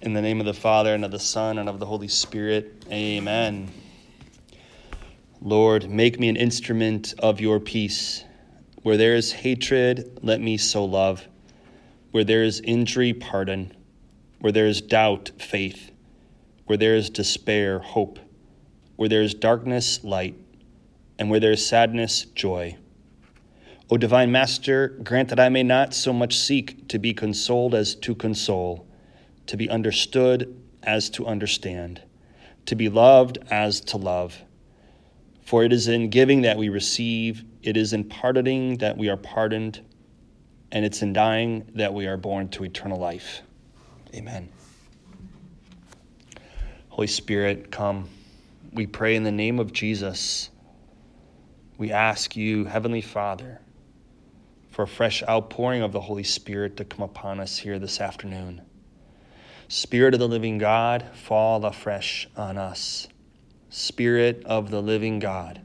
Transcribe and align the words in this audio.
In 0.00 0.12
the 0.12 0.22
name 0.22 0.38
of 0.38 0.46
the 0.46 0.54
Father, 0.54 0.94
and 0.94 1.04
of 1.04 1.10
the 1.10 1.18
Son, 1.18 1.58
and 1.58 1.68
of 1.68 1.80
the 1.80 1.86
Holy 1.86 2.06
Spirit, 2.06 2.86
amen. 2.88 3.68
Lord, 5.42 5.90
make 5.90 6.20
me 6.20 6.28
an 6.28 6.36
instrument 6.36 7.14
of 7.18 7.40
your 7.40 7.58
peace. 7.58 8.22
Where 8.82 8.96
there 8.96 9.16
is 9.16 9.32
hatred, 9.32 10.20
let 10.22 10.40
me 10.40 10.56
sow 10.56 10.84
love. 10.84 11.26
Where 12.12 12.22
there 12.22 12.44
is 12.44 12.60
injury, 12.60 13.12
pardon. 13.12 13.76
Where 14.38 14.52
there 14.52 14.68
is 14.68 14.80
doubt, 14.80 15.32
faith. 15.36 15.90
Where 16.66 16.78
there 16.78 16.94
is 16.94 17.10
despair, 17.10 17.80
hope. 17.80 18.20
Where 18.94 19.08
there 19.08 19.22
is 19.22 19.34
darkness, 19.34 20.04
light. 20.04 20.36
And 21.18 21.28
where 21.28 21.40
there 21.40 21.52
is 21.52 21.66
sadness, 21.66 22.24
joy. 22.36 22.76
O 23.90 23.96
divine 23.96 24.30
Master, 24.30 24.96
grant 25.02 25.28
that 25.30 25.40
I 25.40 25.48
may 25.48 25.64
not 25.64 25.92
so 25.92 26.12
much 26.12 26.38
seek 26.38 26.86
to 26.86 27.00
be 27.00 27.12
consoled 27.12 27.74
as 27.74 27.96
to 27.96 28.14
console, 28.14 28.87
to 29.48 29.56
be 29.56 29.68
understood 29.68 30.54
as 30.82 31.10
to 31.10 31.26
understand, 31.26 32.02
to 32.66 32.76
be 32.76 32.88
loved 32.88 33.38
as 33.50 33.80
to 33.80 33.96
love. 33.96 34.40
For 35.42 35.64
it 35.64 35.72
is 35.72 35.88
in 35.88 36.10
giving 36.10 36.42
that 36.42 36.58
we 36.58 36.68
receive, 36.68 37.44
it 37.62 37.76
is 37.76 37.94
in 37.94 38.04
pardoning 38.04 38.76
that 38.78 38.96
we 38.96 39.08
are 39.08 39.16
pardoned, 39.16 39.80
and 40.70 40.84
it's 40.84 41.00
in 41.00 41.14
dying 41.14 41.70
that 41.74 41.92
we 41.92 42.06
are 42.06 42.18
born 42.18 42.50
to 42.50 42.64
eternal 42.64 42.98
life. 42.98 43.40
Amen. 44.14 44.50
Holy 46.90 47.06
Spirit, 47.06 47.70
come. 47.70 48.08
We 48.72 48.86
pray 48.86 49.16
in 49.16 49.22
the 49.22 49.32
name 49.32 49.58
of 49.58 49.72
Jesus. 49.72 50.50
We 51.78 51.90
ask 51.90 52.36
you, 52.36 52.66
Heavenly 52.66 53.00
Father, 53.00 53.60
for 54.70 54.82
a 54.82 54.88
fresh 54.88 55.22
outpouring 55.22 55.80
of 55.80 55.92
the 55.92 56.00
Holy 56.00 56.24
Spirit 56.24 56.76
to 56.76 56.84
come 56.84 57.02
upon 57.02 57.40
us 57.40 57.56
here 57.56 57.78
this 57.78 58.00
afternoon. 58.00 58.60
Spirit 59.70 60.14
of 60.14 60.20
the 60.20 60.28
living 60.28 60.56
God, 60.56 61.10
fall 61.12 61.62
afresh 61.66 62.26
on 62.34 62.56
us. 62.56 63.06
Spirit 63.68 64.42
of 64.46 64.70
the 64.70 64.80
living 64.80 65.18
God, 65.18 65.60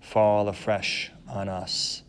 fall 0.00 0.48
afresh 0.48 1.10
on 1.26 1.48
us. 1.48 2.04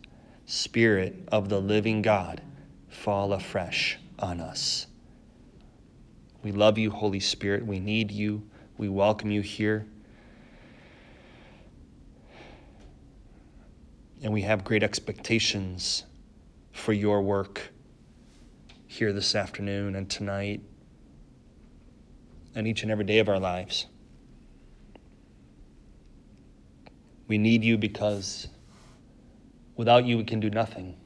Spirit 0.46 1.28
of 1.32 1.48
the 1.48 1.60
living 1.60 2.02
God, 2.02 2.40
fall 2.88 3.32
afresh 3.32 3.98
on 4.20 4.40
us. 4.40 4.86
We 6.44 6.52
love 6.52 6.78
you, 6.78 6.92
Holy 6.92 7.18
Spirit. 7.18 7.66
We 7.66 7.80
need 7.80 8.12
you. 8.12 8.48
We 8.78 8.88
welcome 8.88 9.32
you 9.32 9.40
here. 9.40 9.88
And 14.22 14.32
we 14.32 14.42
have 14.42 14.62
great 14.62 14.84
expectations 14.84 16.04
for 16.70 16.92
your 16.92 17.22
work 17.22 17.72
here 18.86 19.12
this 19.12 19.34
afternoon 19.34 19.96
and 19.96 20.08
tonight 20.08 20.62
and 22.54 22.66
each 22.66 22.82
and 22.82 22.90
every 22.90 23.04
day 23.04 23.18
of 23.18 23.28
our 23.28 23.38
lives. 23.38 23.86
We 27.28 27.38
need 27.38 27.62
you 27.62 27.78
because 27.78 28.48
without 29.76 30.04
you, 30.04 30.16
we 30.16 30.24
can 30.24 30.40
do 30.40 30.50
nothing. 30.50 30.96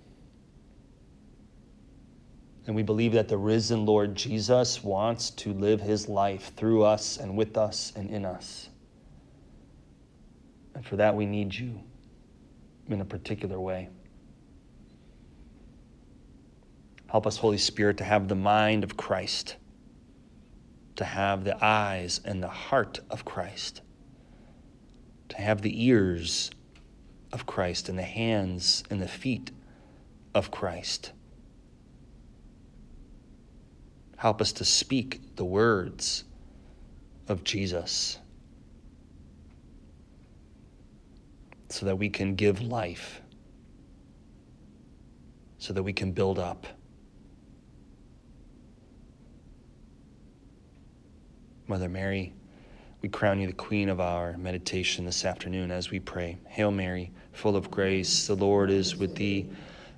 And 2.67 2.75
we 2.75 2.83
believe 2.83 3.13
that 3.13 3.29
the 3.29 3.37
risen 3.37 3.85
Lord 3.85 4.15
Jesus 4.15 4.83
wants 4.83 5.31
to 5.31 5.53
live 5.53 5.81
his 5.81 6.09
life 6.09 6.53
through 6.57 6.85
us 6.85 7.19
and 7.19 7.37
with 7.37 7.59
us 7.59 7.93
and 7.95 8.09
in 8.09 8.25
us. 8.25 8.71
And 10.75 10.85
for 10.85 10.97
that, 10.97 11.15
we 11.15 11.27
need 11.27 11.55
you 11.55 11.79
in 12.89 13.01
a 13.01 13.05
particular 13.05 13.61
way. 13.61 13.91
Help 17.07 17.27
us, 17.27 17.37
Holy 17.37 17.59
Spirit, 17.59 17.99
to 17.99 18.05
have 18.05 18.29
the 18.29 18.35
mind 18.35 18.83
of 18.83 18.97
Christ, 18.97 19.57
to 20.97 21.05
have 21.05 21.45
the 21.45 21.63
eyes 21.65 22.21
and 22.25 22.43
the 22.43 22.49
heart 22.49 23.01
of 23.11 23.25
Christ, 23.25 23.83
to 25.29 25.37
have 25.37 25.63
the 25.63 25.85
ears 25.85 26.51
of 27.33 27.47
Christ 27.47 27.89
and 27.89 27.99
the 27.99 28.03
hands 28.03 28.85
and 28.91 29.03
the 29.03 29.09
feet 29.09 29.51
of 30.35 30.51
Christ. 30.51 31.13
Help 34.17 34.41
us 34.41 34.53
to 34.53 34.65
speak 34.65 35.37
the 35.37 35.45
words 35.45 36.25
of 37.29 37.45
Jesus 37.45 38.19
so 41.69 41.87
that 41.87 41.97
we 41.97 42.09
can 42.09 42.37
give 42.37 42.61
life, 42.61 43.21
so 45.59 45.73
that 45.73 45.83
we 45.83 45.93
can 45.93 46.13
build 46.13 46.39
up. 46.39 46.67
Mother 51.67 51.89
Mary, 51.89 52.35
we 53.01 53.09
crown 53.09 53.41
you 53.41 53.47
the 53.47 53.55
queen 53.55 53.89
of 53.89 53.99
our 53.99 54.37
meditation 54.37 55.07
this 55.07 55.25
afternoon 55.25 55.71
as 55.71 55.91
we 55.91 55.99
pray. 55.99 56.37
Hail 56.47 56.71
Mary, 56.71 57.11
full 57.33 57.57
of 57.57 57.71
grace, 57.71 58.27
the 58.27 58.37
Lord 58.37 58.71
is 58.71 58.97
with 58.97 59.15
thee. 59.15 59.49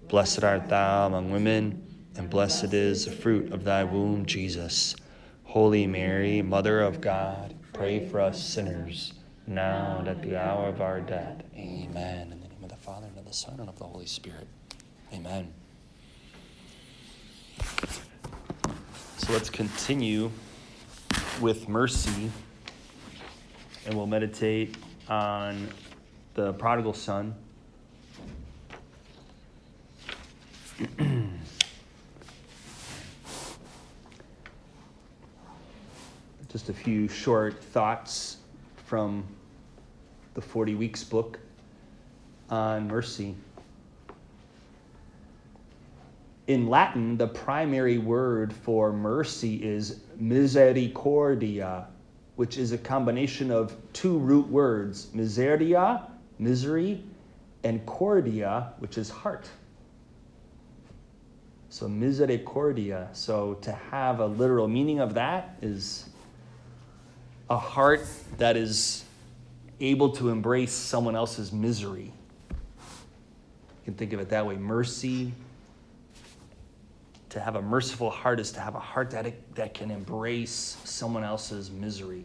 Blessed 0.08 0.44
art 0.44 0.68
thou 0.68 1.08
among 1.08 1.32
women, 1.32 1.84
and 2.14 2.30
blessed 2.30 2.72
is 2.72 3.06
the 3.06 3.10
fruit 3.10 3.52
of 3.52 3.64
thy 3.64 3.82
womb, 3.82 4.26
Jesus. 4.26 4.94
Holy 5.42 5.88
Mary, 5.88 6.40
Mother 6.40 6.82
of 6.82 7.00
God, 7.00 7.56
pray 7.72 8.08
for 8.08 8.20
us 8.20 8.40
sinners, 8.40 9.14
now 9.48 9.96
and 9.98 10.06
at 10.06 10.22
the 10.22 10.40
hour 10.40 10.68
of 10.68 10.80
our 10.80 11.00
death. 11.00 11.42
Amen. 11.56 12.30
In 12.30 12.40
the 12.40 12.48
name 12.48 12.62
of 12.62 12.70
the 12.70 12.76
Father, 12.76 13.08
and 13.08 13.18
of 13.18 13.26
the 13.26 13.32
Son, 13.32 13.58
and 13.58 13.68
of 13.68 13.76
the 13.76 13.84
Holy 13.84 14.06
Spirit. 14.06 14.46
Amen. 15.12 15.52
So 19.16 19.32
let's 19.32 19.50
continue 19.50 20.30
with 21.40 21.68
mercy, 21.68 22.30
and 23.84 23.94
we'll 23.94 24.06
meditate 24.06 24.76
on 25.08 25.68
the 26.34 26.52
prodigal 26.54 26.92
son. 26.94 27.34
Just 36.50 36.68
a 36.70 36.72
few 36.72 37.06
short 37.08 37.62
thoughts 37.62 38.38
from 38.86 39.24
the 40.34 40.40
40 40.40 40.74
Weeks 40.74 41.04
book 41.04 41.38
on 42.48 42.88
mercy. 42.88 43.34
In 46.46 46.68
Latin, 46.68 47.16
the 47.16 47.26
primary 47.26 47.98
word 47.98 48.52
for 48.52 48.92
mercy 48.92 49.56
is 49.64 50.00
misericordia, 50.16 51.88
which 52.36 52.56
is 52.56 52.70
a 52.70 52.78
combination 52.78 53.50
of 53.50 53.74
two 53.92 54.18
root 54.18 54.46
words 54.48 55.06
miseria, 55.06 56.08
misery, 56.38 57.02
and 57.64 57.84
cordia, 57.84 58.72
which 58.78 58.96
is 58.96 59.10
heart. 59.10 59.48
So, 61.68 61.88
misericordia. 61.88 63.08
So, 63.12 63.54
to 63.62 63.72
have 63.72 64.20
a 64.20 64.26
literal 64.26 64.68
meaning 64.68 65.00
of 65.00 65.14
that 65.14 65.56
is 65.62 66.08
a 67.50 67.56
heart 67.56 68.06
that 68.38 68.56
is 68.56 69.04
able 69.80 70.10
to 70.10 70.30
embrace 70.30 70.72
someone 70.72 71.16
else's 71.16 71.52
misery. 71.52 72.12
You 72.48 73.84
can 73.84 73.94
think 73.94 74.12
of 74.12 74.20
it 74.20 74.28
that 74.30 74.46
way 74.46 74.56
mercy, 74.56 75.32
to 77.30 77.40
have 77.40 77.56
a 77.56 77.62
merciful 77.62 78.10
heart 78.10 78.38
is 78.40 78.52
to 78.52 78.60
have 78.60 78.74
a 78.74 78.80
heart 78.80 79.10
that, 79.10 79.32
that 79.54 79.74
can 79.74 79.90
embrace 79.90 80.76
someone 80.84 81.24
else's 81.24 81.70
misery 81.70 82.24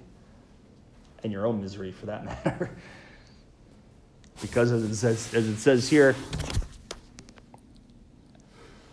and 1.23 1.31
your 1.31 1.45
own 1.45 1.61
misery 1.61 1.91
for 1.91 2.05
that 2.07 2.25
matter. 2.45 2.69
because 4.41 4.71
as 4.71 4.83
it 4.83 4.95
says, 4.95 5.33
as 5.33 5.47
it 5.47 5.57
says 5.57 5.89
here, 5.89 6.15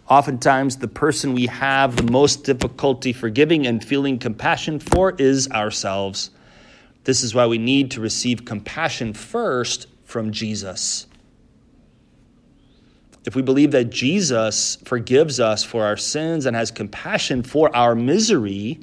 oftentimes 0.09 0.77
the 0.77 0.89
person 0.89 1.35
we 1.35 1.47
have 1.47 1.97
the 1.97 2.11
most 2.11 2.45
difficulty 2.45 3.13
forgiving 3.13 3.67
and 3.67 3.85
feeling 3.85 4.19
compassion 4.19 4.79
for 4.79 5.15
is 5.19 5.51
ourselves. 5.51 6.31
This 7.04 7.22
is 7.22 7.34
why 7.34 7.47
we 7.47 7.59
need 7.59 7.91
to 7.93 8.01
receive 8.01 8.45
compassion 8.45 9.13
first 9.13 9.87
from 10.04 10.33
Jesus 10.33 11.08
if 13.28 13.36
we 13.36 13.42
believe 13.42 13.72
that 13.72 13.91
Jesus 13.91 14.77
forgives 14.86 15.39
us 15.39 15.63
for 15.63 15.84
our 15.84 15.98
sins 15.98 16.47
and 16.47 16.57
has 16.57 16.71
compassion 16.71 17.42
for 17.42 17.75
our 17.77 17.95
misery, 17.95 18.80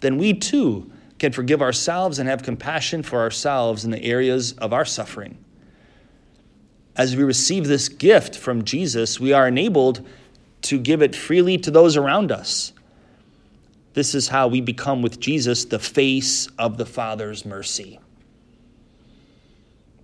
then 0.00 0.18
we 0.18 0.34
too 0.34 0.90
can 1.18 1.32
forgive 1.32 1.62
ourselves 1.62 2.18
and 2.18 2.28
have 2.28 2.42
compassion 2.42 3.02
for 3.02 3.20
ourselves 3.20 3.86
in 3.86 3.90
the 3.90 4.04
areas 4.04 4.52
of 4.58 4.74
our 4.74 4.84
suffering. 4.84 5.38
As 6.94 7.16
we 7.16 7.24
receive 7.24 7.68
this 7.68 7.88
gift 7.88 8.36
from 8.36 8.64
Jesus, 8.64 9.18
we 9.18 9.32
are 9.32 9.48
enabled 9.48 10.06
to 10.60 10.78
give 10.78 11.00
it 11.00 11.16
freely 11.16 11.56
to 11.56 11.70
those 11.70 11.96
around 11.96 12.30
us. 12.30 12.74
This 13.94 14.14
is 14.14 14.28
how 14.28 14.48
we 14.48 14.60
become 14.60 15.00
with 15.00 15.20
Jesus 15.20 15.64
the 15.64 15.78
face 15.78 16.48
of 16.58 16.76
the 16.76 16.84
Father's 16.84 17.46
mercy. 17.46 17.98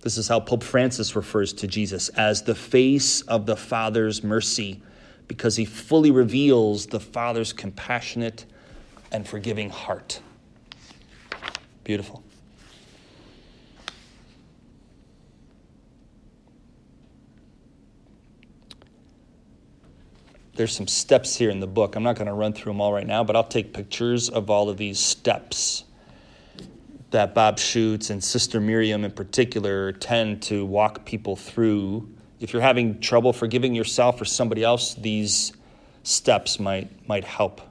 This 0.03 0.17
is 0.17 0.27
how 0.27 0.41
Pope 0.41 0.63
Francis 0.63 1.15
refers 1.15 1.53
to 1.53 1.65
Jesus 1.65 2.09
as 2.09 2.43
the 2.43 2.55
face 2.55 3.21
of 3.21 3.45
the 3.45 3.55
Father's 3.55 4.21
mercy, 4.21 4.81
because 5.29 5.55
he 5.55 5.63
fully 5.63 6.11
reveals 6.11 6.87
the 6.87 6.99
Father's 6.99 7.53
compassionate 7.53 8.45
and 9.13 9.25
forgiving 9.25 9.69
heart. 9.69 10.19
Beautiful. 11.85 12.21
There's 20.55 20.75
some 20.75 20.87
steps 20.87 21.37
here 21.37 21.49
in 21.49 21.61
the 21.61 21.67
book. 21.67 21.95
I'm 21.95 22.03
not 22.03 22.17
going 22.17 22.27
to 22.27 22.33
run 22.33 22.51
through 22.51 22.73
them 22.73 22.81
all 22.81 22.91
right 22.91 23.07
now, 23.07 23.23
but 23.23 23.37
I'll 23.37 23.43
take 23.45 23.73
pictures 23.73 24.27
of 24.27 24.49
all 24.49 24.69
of 24.69 24.75
these 24.75 24.99
steps 24.99 25.85
that 27.13 27.35
Bob 27.35 27.57
Schuchts 27.57 28.09
and 28.09 28.23
Sister 28.23 28.59
Miriam 28.59 29.05
in 29.05 29.11
particular 29.11 29.91
tend 29.91 30.41
to 30.41 30.65
walk 30.65 31.05
people 31.05 31.35
through. 31.35 32.09
If 32.39 32.53
you're 32.53 32.61
having 32.61 32.99
trouble 33.01 33.33
forgiving 33.33 33.75
yourself 33.75 34.19
or 34.19 34.25
somebody 34.25 34.63
else, 34.63 34.95
these 34.95 35.53
steps 36.01 36.59
might, 36.59 37.07
might 37.07 37.23
help. 37.23 37.61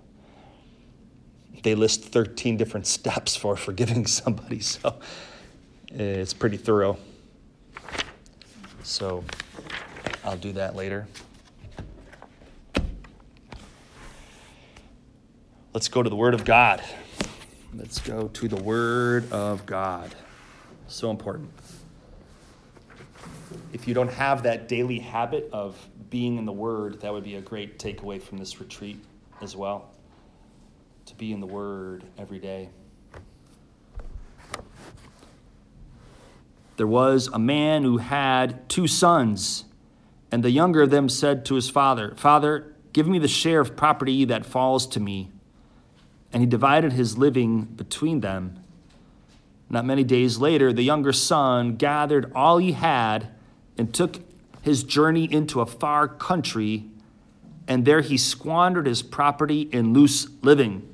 They 1.65 1.75
list 1.75 2.05
13 2.05 2.57
different 2.57 2.87
steps 2.99 3.35
for 3.35 3.57
forgiving 3.57 4.07
somebody, 4.07 4.61
so 4.61 5.01
it's 5.89 6.33
pretty 6.33 6.57
thorough. 6.57 6.97
So 8.85 9.25
I'll 10.25 10.37
do 10.37 10.53
that 10.53 10.77
later. 10.77 11.09
Let's 15.75 15.89
go 15.89 16.01
to 16.01 16.09
the 16.09 16.17
Word 16.17 16.35
of 16.35 16.45
God. 16.45 16.81
Let's 17.75 18.01
go 18.01 18.29
to 18.29 18.49
the 18.49 18.63
Word 18.63 19.33
of 19.33 19.65
God. 19.65 20.15
So 20.89 21.11
important. 21.11 21.51
If 23.73 23.89
you 23.89 23.95
don't 23.95 24.13
have 24.13 24.43
that 24.43 24.69
daily 24.69 24.99
habit 24.99 25.49
of 25.55 25.79
being 26.11 26.37
in 26.37 26.45
the 26.45 26.53
Word, 26.53 27.01
that 27.01 27.11
would 27.11 27.25
be 27.25 27.37
a 27.37 27.41
great 27.41 27.79
takeaway 27.79 28.21
from 28.21 28.37
this 28.37 28.61
retreat 28.61 29.03
as 29.41 29.57
well. 29.57 29.91
To 31.07 31.15
be 31.15 31.33
in 31.33 31.41
the 31.41 31.47
Word 31.47 32.05
every 32.19 32.39
day. 32.39 32.69
There 36.77 36.87
was 36.87 37.31
a 37.33 37.39
man 37.39 37.85
who 37.85 37.97
had 37.97 38.69
two 38.69 38.87
sons, 38.87 39.65
and 40.31 40.45
the 40.45 40.51
younger 40.51 40.83
of 40.83 40.91
them 40.91 41.09
said 41.09 41.47
to 41.47 41.55
his 41.55 41.71
father, 41.71 42.13
Father, 42.17 42.75
give 42.93 43.09
me 43.09 43.19
the 43.19 43.29
share 43.29 43.61
of 43.61 43.77
property 43.77 44.27
that 44.27 44.45
falls 44.45 44.87
to 44.89 45.01
me 45.01 45.31
and 46.33 46.43
he 46.43 46.47
divided 46.47 46.93
his 46.93 47.19
living 47.19 47.63
between 47.63 48.21
them. 48.21 48.59
Not 49.69 49.85
many 49.85 50.05
days 50.05 50.39
later, 50.39 50.73
the 50.73 50.83
younger 50.83 51.13
son 51.13 51.77
gathered 51.77 52.31
all 52.35 52.59
he 52.59 52.73
had 52.73 53.29
and 53.79 53.93
took 53.93 54.21
his 54.63 54.85
journey 54.85 55.31
into 55.31 55.61
a 55.61 55.67
far 55.67 56.07
country, 56.07 56.85
and 57.67 57.85
there 57.85 58.01
he 58.01 58.17
squandered 58.17 58.87
his 58.87 59.03
property 59.03 59.63
in 59.63 59.93
loose 59.93 60.29
living. 60.43 60.89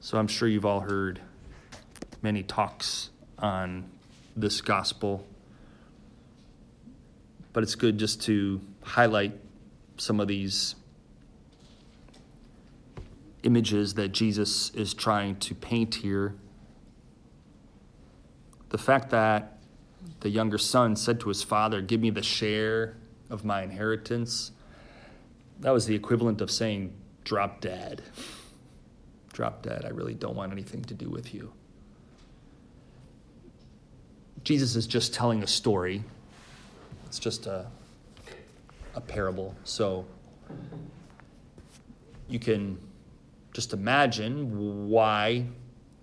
So 0.00 0.18
I'm 0.18 0.28
sure 0.28 0.48
you've 0.48 0.64
all 0.64 0.80
heard 0.80 1.20
many 2.22 2.42
talks 2.42 3.10
on 3.38 3.84
this 4.36 4.60
gospel, 4.60 5.26
but 7.52 7.62
it's 7.62 7.74
good 7.74 7.98
just 7.98 8.22
to 8.22 8.60
highlight 8.82 9.32
some 9.96 10.20
of 10.20 10.28
these 10.28 10.74
images 13.46 13.94
that 13.94 14.08
Jesus 14.08 14.70
is 14.74 14.92
trying 14.92 15.36
to 15.36 15.54
paint 15.54 15.94
here. 15.94 16.34
The 18.70 18.78
fact 18.78 19.10
that 19.10 19.58
the 20.20 20.28
younger 20.28 20.58
son 20.58 20.96
said 20.96 21.20
to 21.20 21.28
his 21.28 21.42
father, 21.42 21.80
Give 21.80 22.00
me 22.00 22.10
the 22.10 22.22
share 22.22 22.96
of 23.30 23.44
my 23.44 23.62
inheritance, 23.62 24.50
that 25.60 25.70
was 25.70 25.86
the 25.86 25.94
equivalent 25.94 26.40
of 26.40 26.50
saying, 26.50 26.92
Drop 27.24 27.60
dead. 27.60 28.02
Drop 29.32 29.62
dead. 29.62 29.84
I 29.84 29.88
really 29.88 30.14
don't 30.14 30.34
want 30.36 30.52
anything 30.52 30.82
to 30.84 30.94
do 30.94 31.08
with 31.08 31.34
you. 31.34 31.52
Jesus 34.44 34.76
is 34.76 34.86
just 34.86 35.12
telling 35.12 35.42
a 35.42 35.46
story, 35.46 36.04
it's 37.06 37.18
just 37.18 37.46
a, 37.46 37.66
a 38.94 39.00
parable. 39.00 39.54
So 39.64 40.06
you 42.28 42.38
can 42.38 42.78
just 43.56 43.72
imagine 43.72 44.86
why 44.86 45.46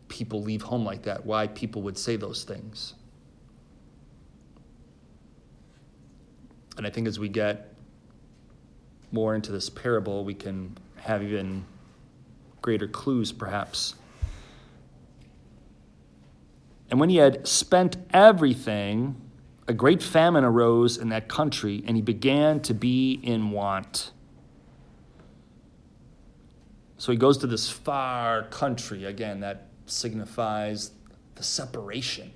people 0.07 0.41
leave 0.41 0.63
home 0.63 0.83
like 0.83 1.03
that, 1.03 1.23
why 1.23 1.45
people 1.45 1.83
would 1.83 1.95
say 1.95 2.15
those 2.15 2.43
things. 2.43 2.95
And 6.77 6.87
I 6.87 6.89
think 6.89 7.07
as 7.07 7.19
we 7.19 7.29
get 7.29 7.75
more 9.11 9.35
into 9.35 9.51
this 9.51 9.69
parable, 9.69 10.25
we 10.25 10.33
can 10.33 10.75
have 10.95 11.21
even 11.21 11.63
greater 12.63 12.87
clues, 12.87 13.31
perhaps. 13.31 13.93
And 16.89 16.99
when 16.99 17.09
he 17.09 17.17
had 17.17 17.47
spent 17.47 17.97
everything, 18.09 19.21
a 19.67 19.73
great 19.73 20.01
famine 20.01 20.43
arose 20.43 20.97
in 20.97 21.09
that 21.09 21.27
country, 21.27 21.83
and 21.85 21.95
he 21.95 22.01
began 22.01 22.61
to 22.61 22.73
be 22.73 23.19
in 23.21 23.51
want. 23.51 24.09
So 27.03 27.11
he 27.11 27.17
goes 27.17 27.37
to 27.39 27.47
this 27.47 27.69
far 27.69 28.43
country. 28.43 29.03
Again, 29.03 29.41
that 29.41 29.67
signifies 29.87 30.91
the 31.35 31.43
separation 31.43 32.31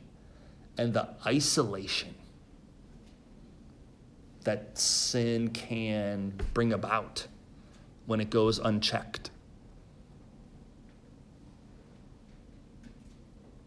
and 0.78 0.94
the 0.94 1.08
isolation 1.25 2.14
that 4.44 4.78
sin 4.78 5.52
can 5.52 6.34
bring 6.54 6.74
about 6.74 7.28
when 8.08 8.19
it 8.19 8.30
goes 8.30 8.60
unchecked, 8.60 9.31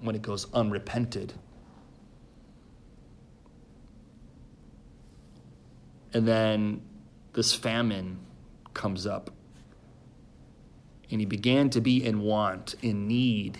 when 0.03 0.15
it 0.15 0.21
goes 0.21 0.53
unrepented. 0.53 1.33
And 6.13 6.29
then 6.29 6.83
this 7.33 7.55
famine 7.55 8.19
comes 8.75 9.07
up 9.07 9.31
and 11.11 11.21
he 11.21 11.27
began 11.27 11.71
to 11.71 11.81
be 11.81 12.05
in 12.05 12.21
want, 12.21 12.75
in 12.83 13.09
need. 13.09 13.59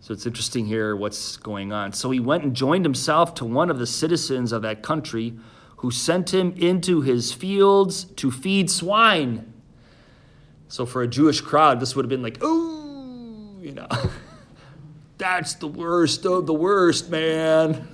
So 0.00 0.14
it's 0.14 0.24
interesting 0.24 0.66
here 0.66 0.96
what's 0.96 1.36
going 1.36 1.72
on. 1.72 1.92
So 1.92 2.10
he 2.10 2.20
went 2.20 2.44
and 2.44 2.54
joined 2.54 2.84
himself 2.84 3.34
to 3.34 3.44
one 3.44 3.70
of 3.70 3.78
the 3.78 3.86
citizens 3.86 4.52
of 4.52 4.62
that 4.62 4.82
country 4.82 5.34
who 5.78 5.90
sent 5.90 6.32
him 6.32 6.54
into 6.56 7.02
his 7.02 7.32
fields 7.32 8.04
to 8.04 8.30
feed 8.30 8.70
swine. 8.70 9.52
So 10.68 10.86
for 10.86 11.02
a 11.02 11.08
Jewish 11.08 11.40
crowd, 11.40 11.80
this 11.80 11.94
would 11.94 12.04
have 12.04 12.10
been 12.10 12.22
like, 12.22 12.38
oh, 12.40 13.58
you 13.60 13.72
know, 13.72 13.88
that's 15.18 15.54
the 15.54 15.66
worst 15.66 16.24
of 16.24 16.46
the 16.46 16.54
worst, 16.54 17.10
man. 17.10 17.88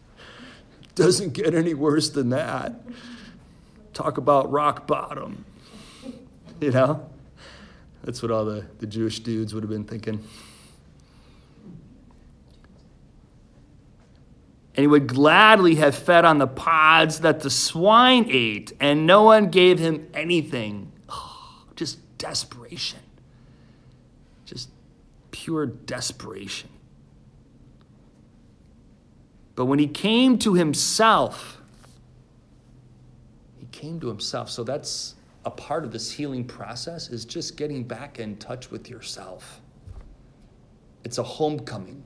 Doesn't 0.94 1.32
get 1.32 1.54
any 1.54 1.74
worse 1.74 2.10
than 2.10 2.30
that. 2.30 2.74
Talk 3.92 4.18
about 4.18 4.50
rock 4.50 4.86
bottom. 4.86 5.44
You 6.66 6.70
know? 6.72 7.08
That's 8.04 8.22
what 8.22 8.30
all 8.30 8.44
the, 8.44 8.66
the 8.78 8.86
Jewish 8.86 9.20
dudes 9.20 9.54
would 9.54 9.62
have 9.62 9.70
been 9.70 9.84
thinking. 9.84 10.22
And 14.74 14.84
he 14.84 14.86
would 14.86 15.06
gladly 15.06 15.76
have 15.76 15.94
fed 15.94 16.24
on 16.24 16.38
the 16.38 16.46
pods 16.46 17.20
that 17.20 17.40
the 17.40 17.50
swine 17.50 18.26
ate, 18.28 18.72
and 18.78 19.06
no 19.06 19.22
one 19.24 19.50
gave 19.50 19.78
him 19.78 20.08
anything. 20.14 20.92
Oh, 21.08 21.64
just 21.76 21.98
desperation. 22.18 23.00
Just 24.44 24.70
pure 25.30 25.66
desperation. 25.66 26.68
But 29.54 29.66
when 29.66 29.78
he 29.78 29.86
came 29.86 30.38
to 30.38 30.54
himself, 30.54 31.60
he 33.58 33.66
came 33.66 34.00
to 34.00 34.08
himself. 34.08 34.50
So 34.50 34.64
that's 34.64 35.14
a 35.44 35.50
part 35.50 35.84
of 35.84 35.92
this 35.92 36.10
healing 36.10 36.44
process 36.44 37.08
is 37.08 37.24
just 37.24 37.56
getting 37.56 37.84
back 37.84 38.18
in 38.18 38.36
touch 38.36 38.70
with 38.70 38.90
yourself. 38.90 39.60
It's 41.04 41.18
a 41.18 41.22
homecoming. 41.22 42.04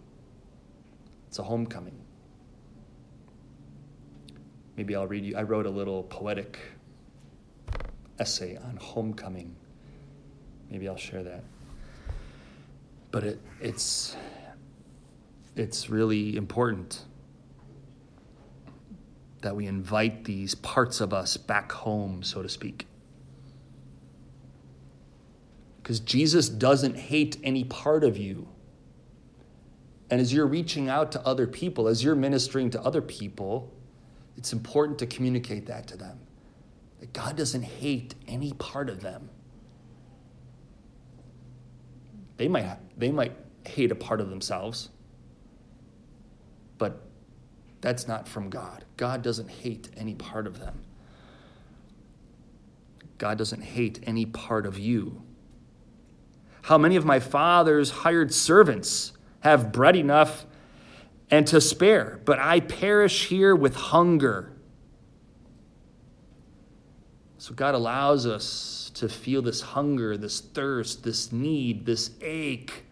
It's 1.29 1.39
a 1.41 1.43
homecoming. 1.43 1.99
Maybe 4.77 4.95
I'll 4.95 5.07
read 5.07 5.25
you. 5.25 5.37
I 5.37 5.43
wrote 5.43 5.67
a 5.67 5.71
little 5.71 6.05
poetic 6.05 6.59
essay 8.19 8.57
on 8.57 8.77
homecoming. 8.77 9.55
Maybe 10.71 10.89
I'll 10.89 10.97
share 10.97 11.23
that. 11.25 11.43
But 13.11 13.25
it, 13.25 13.41
it's, 13.61 14.17
it's 15.57 15.91
really 15.91 16.37
important 16.37 17.05
that 19.43 19.55
we 19.55 19.67
invite 19.67 20.25
these 20.25 20.55
parts 20.55 21.01
of 21.01 21.13
us 21.13 21.37
back 21.37 21.71
home, 21.71 22.23
so 22.23 22.43
to 22.43 22.49
speak. 22.49 22.87
Because 25.85 26.01
Jesus 26.01 26.49
doesn't 26.49 26.97
hate 26.97 27.37
any 27.45 27.63
part 27.63 28.05
of 28.05 28.17
you. 28.17 28.49
And 30.09 30.19
as 30.19 30.33
you're 30.33 30.47
reaching 30.47 30.89
out 30.89 31.13
to 31.13 31.21
other 31.27 31.47
people, 31.47 31.89
as 31.89 32.03
you're 32.03 32.15
ministering 32.15 32.71
to 32.71 32.81
other 32.83 33.03
people, 33.03 33.71
it's 34.39 34.55
important 34.55 34.99
to 35.01 35.07
communicate 35.07 35.67
that 35.67 35.87
to 35.89 35.97
them. 35.99 36.19
that 37.01 37.13
God 37.13 37.37
doesn't 37.37 37.65
hate 37.65 38.15
any 38.27 38.55
part 38.55 38.89
of 38.89 39.03
them. 39.03 39.29
They 42.39 42.49
might, 42.49 42.79
they 42.99 43.11
might 43.11 43.33
hate 43.67 43.93
a 43.93 43.95
part 43.95 44.23
of 44.23 44.31
themselves, 44.31 44.89
but 46.79 47.03
that's 47.83 48.09
not 48.09 48.27
from 48.27 48.49
God. 48.49 48.87
God 48.97 49.21
doesn't 49.21 49.51
hate 49.51 49.91
any 49.99 50.15
part 50.15 50.47
of 50.47 50.61
them. 50.61 50.81
God 53.19 53.37
doesn't 53.37 53.61
hate 53.63 54.01
any 54.05 54.25
part 54.25 54.65
of 54.65 54.79
you. 54.79 55.23
How 56.65 56.79
many 56.79 56.97
of 56.97 57.05
my 57.05 57.21
father's 57.21 57.91
hired 57.91 58.33
servants 58.33 59.13
have 59.41 59.71
bread 59.71 59.97
enough 59.97 60.47
and 61.31 61.47
to 61.49 61.61
spare, 61.61 62.23
but 62.25 62.39
I 62.39 62.61
perish 62.61 63.27
here 63.27 63.55
with 63.55 63.75
hunger? 63.75 64.51
So 67.37 67.53
God 67.53 67.75
allows 67.75 68.25
us 68.27 68.91
to 68.95 69.11
feel 69.11 69.43
this 69.43 69.61
hunger, 69.61 70.17
this 70.17 70.41
thirst, 70.41 71.05
this 71.05 71.31
need, 71.31 71.85
this 71.85 72.13
ache. 72.23 72.87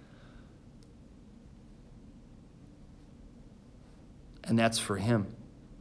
And 4.45 4.59
that's 4.59 4.79
for 4.79 4.99
Him. 4.99 5.35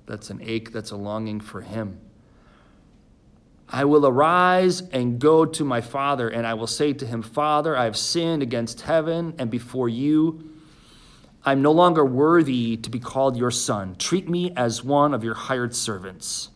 That's 0.05 0.29
an 0.29 0.39
ache, 0.41 0.71
that's 0.71 0.91
a 0.91 0.95
longing 0.95 1.41
for 1.41 1.59
Him. 1.59 1.99
I 3.71 3.85
will 3.85 4.05
arise 4.05 4.81
and 4.81 5.17
go 5.17 5.45
to 5.45 5.63
my 5.63 5.79
father, 5.79 6.27
and 6.27 6.45
I 6.45 6.55
will 6.55 6.67
say 6.67 6.91
to 6.91 7.05
him, 7.05 7.21
Father, 7.21 7.77
I 7.77 7.85
have 7.85 7.95
sinned 7.95 8.43
against 8.43 8.81
heaven 8.81 9.33
and 9.37 9.49
before 9.49 9.87
you. 9.87 10.49
I'm 11.45 11.61
no 11.61 11.71
longer 11.71 12.03
worthy 12.03 12.75
to 12.77 12.89
be 12.89 12.99
called 12.99 13.37
your 13.37 13.49
son. 13.49 13.95
Treat 13.95 14.27
me 14.27 14.51
as 14.57 14.83
one 14.83 15.13
of 15.13 15.23
your 15.23 15.33
hired 15.33 15.73
servants. 15.73 16.49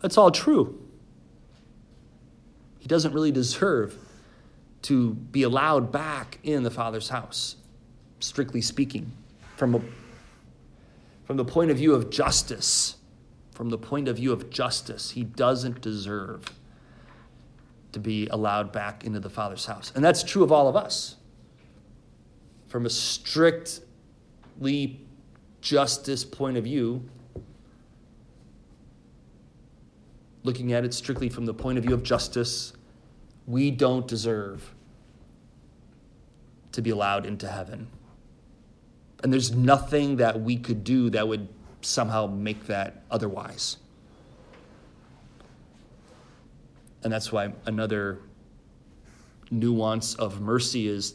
That's 0.00 0.18
all 0.18 0.32
true. 0.32 0.82
He 2.80 2.88
doesn't 2.88 3.12
really 3.12 3.32
deserve 3.32 3.96
to 4.82 5.14
be 5.14 5.44
allowed 5.44 5.90
back 5.92 6.38
in 6.42 6.64
the 6.64 6.70
Father's 6.70 7.08
house, 7.08 7.56
strictly 8.20 8.60
speaking, 8.60 9.12
from, 9.56 9.76
a, 9.76 9.80
from 11.24 11.36
the 11.36 11.44
point 11.44 11.70
of 11.70 11.76
view 11.76 11.94
of 11.94 12.10
justice. 12.10 12.95
From 13.56 13.70
the 13.70 13.78
point 13.78 14.06
of 14.06 14.16
view 14.16 14.32
of 14.32 14.50
justice, 14.50 15.12
he 15.12 15.24
doesn't 15.24 15.80
deserve 15.80 16.42
to 17.92 17.98
be 17.98 18.26
allowed 18.26 18.70
back 18.70 19.02
into 19.02 19.18
the 19.18 19.30
Father's 19.30 19.64
house. 19.64 19.92
And 19.94 20.04
that's 20.04 20.22
true 20.22 20.44
of 20.44 20.52
all 20.52 20.68
of 20.68 20.76
us. 20.76 21.16
From 22.68 22.84
a 22.84 22.90
strictly 22.90 23.80
justice 25.62 26.22
point 26.22 26.58
of 26.58 26.64
view, 26.64 27.02
looking 30.42 30.74
at 30.74 30.84
it 30.84 30.92
strictly 30.92 31.30
from 31.30 31.46
the 31.46 31.54
point 31.54 31.78
of 31.78 31.84
view 31.84 31.94
of 31.94 32.02
justice, 32.02 32.74
we 33.46 33.70
don't 33.70 34.06
deserve 34.06 34.74
to 36.72 36.82
be 36.82 36.90
allowed 36.90 37.24
into 37.24 37.48
heaven. 37.48 37.88
And 39.24 39.32
there's 39.32 39.52
nothing 39.52 40.16
that 40.16 40.42
we 40.42 40.58
could 40.58 40.84
do 40.84 41.08
that 41.08 41.26
would 41.26 41.48
somehow 41.86 42.26
make 42.26 42.66
that 42.66 43.04
otherwise. 43.10 43.78
And 47.02 47.12
that's 47.12 47.30
why 47.30 47.52
another 47.66 48.18
nuance 49.50 50.14
of 50.14 50.40
mercy 50.40 50.88
is 50.88 51.14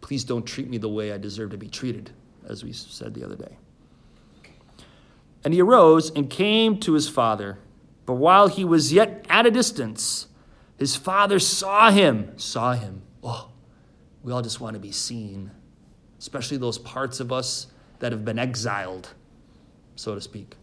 please 0.00 0.24
don't 0.24 0.46
treat 0.46 0.70
me 0.70 0.78
the 0.78 0.88
way 0.88 1.12
I 1.12 1.18
deserve 1.18 1.50
to 1.50 1.58
be 1.58 1.68
treated, 1.68 2.10
as 2.48 2.64
we 2.64 2.72
said 2.72 3.14
the 3.14 3.24
other 3.24 3.36
day. 3.36 3.58
And 5.44 5.52
he 5.52 5.60
arose 5.60 6.10
and 6.10 6.30
came 6.30 6.80
to 6.80 6.94
his 6.94 7.08
father. 7.08 7.58
But 8.06 8.14
while 8.14 8.48
he 8.48 8.64
was 8.64 8.92
yet 8.92 9.26
at 9.28 9.44
a 9.44 9.50
distance, 9.50 10.28
his 10.78 10.96
father 10.96 11.38
saw 11.38 11.90
him, 11.90 12.38
saw 12.38 12.72
him. 12.72 13.02
Oh, 13.22 13.50
we 14.22 14.32
all 14.32 14.40
just 14.40 14.60
want 14.60 14.74
to 14.74 14.80
be 14.80 14.92
seen, 14.92 15.50
especially 16.18 16.56
those 16.56 16.78
parts 16.78 17.20
of 17.20 17.32
us 17.32 17.66
that 17.98 18.12
have 18.12 18.24
been 18.24 18.38
exiled, 18.38 19.12
so 19.98 20.14
to 20.14 20.20
speak. 20.20 20.54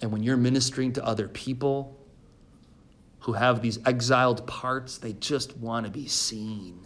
And 0.00 0.12
when 0.12 0.22
you're 0.22 0.36
ministering 0.36 0.92
to 0.92 1.04
other 1.04 1.26
people 1.26 1.98
who 3.20 3.32
have 3.32 3.62
these 3.62 3.80
exiled 3.84 4.46
parts, 4.46 4.98
they 4.98 5.12
just 5.12 5.56
want 5.56 5.86
to 5.86 5.92
be 5.92 6.06
seen 6.06 6.80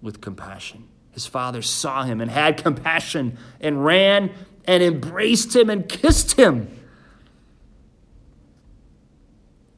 with 0.00 0.20
compassion. 0.20 0.88
His 1.10 1.26
father 1.26 1.60
saw 1.60 2.04
him 2.04 2.20
and 2.20 2.30
had 2.30 2.56
compassion 2.56 3.36
and 3.60 3.84
ran 3.84 4.30
and 4.64 4.82
embraced 4.82 5.56
him 5.56 5.68
and 5.68 5.88
kissed 5.88 6.32
him. 6.32 6.68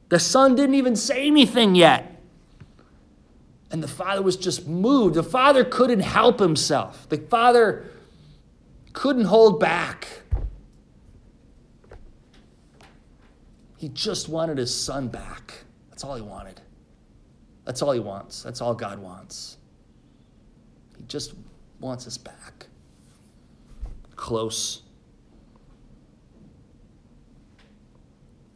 The 0.09 0.19
son 0.19 0.55
didn't 0.55 0.75
even 0.75 0.95
say 0.95 1.25
anything 1.25 1.73
yet. 1.73 2.18
And 3.71 3.83
the 3.83 3.87
father 3.87 4.21
was 4.21 4.35
just 4.35 4.67
moved. 4.67 5.15
The 5.15 5.23
father 5.23 5.63
couldn't 5.63 5.99
help 5.99 6.39
himself. 6.39 7.07
The 7.09 7.17
father 7.17 7.85
couldn't 8.93 9.25
hold 9.25 9.59
back. 9.59 10.07
He 13.77 13.89
just 13.89 14.27
wanted 14.27 14.57
his 14.57 14.75
son 14.75 15.07
back. 15.07 15.53
That's 15.89 16.03
all 16.03 16.15
he 16.15 16.21
wanted. 16.21 16.59
That's 17.65 17.81
all 17.81 17.91
he 17.91 17.99
wants. 17.99 18.41
That's 18.43 18.61
all 18.61 18.73
God 18.73 18.99
wants. 18.99 19.57
He 20.97 21.03
just 21.03 21.33
wants 21.79 22.07
us 22.07 22.17
back 22.17 22.67
close. 24.19 24.81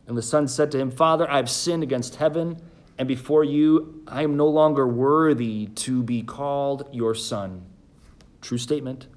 And 0.07 0.17
the 0.17 0.21
son 0.21 0.47
said 0.49 0.71
to 0.73 0.77
him, 0.77 0.91
Father, 0.91 1.29
I 1.31 1.37
have 1.37 1.49
sinned 1.49 1.81
against 1.81 2.15
heaven, 2.15 2.61
and 2.97 3.07
before 3.07 3.43
you 3.43 4.03
I 4.07 4.23
am 4.23 4.37
no 4.37 4.47
longer 4.47 4.87
worthy 4.87 5.67
to 5.67 6.03
be 6.03 6.21
called 6.21 6.87
your 6.91 7.15
son. 7.15 7.65
True 8.41 8.57
statement. 8.57 9.07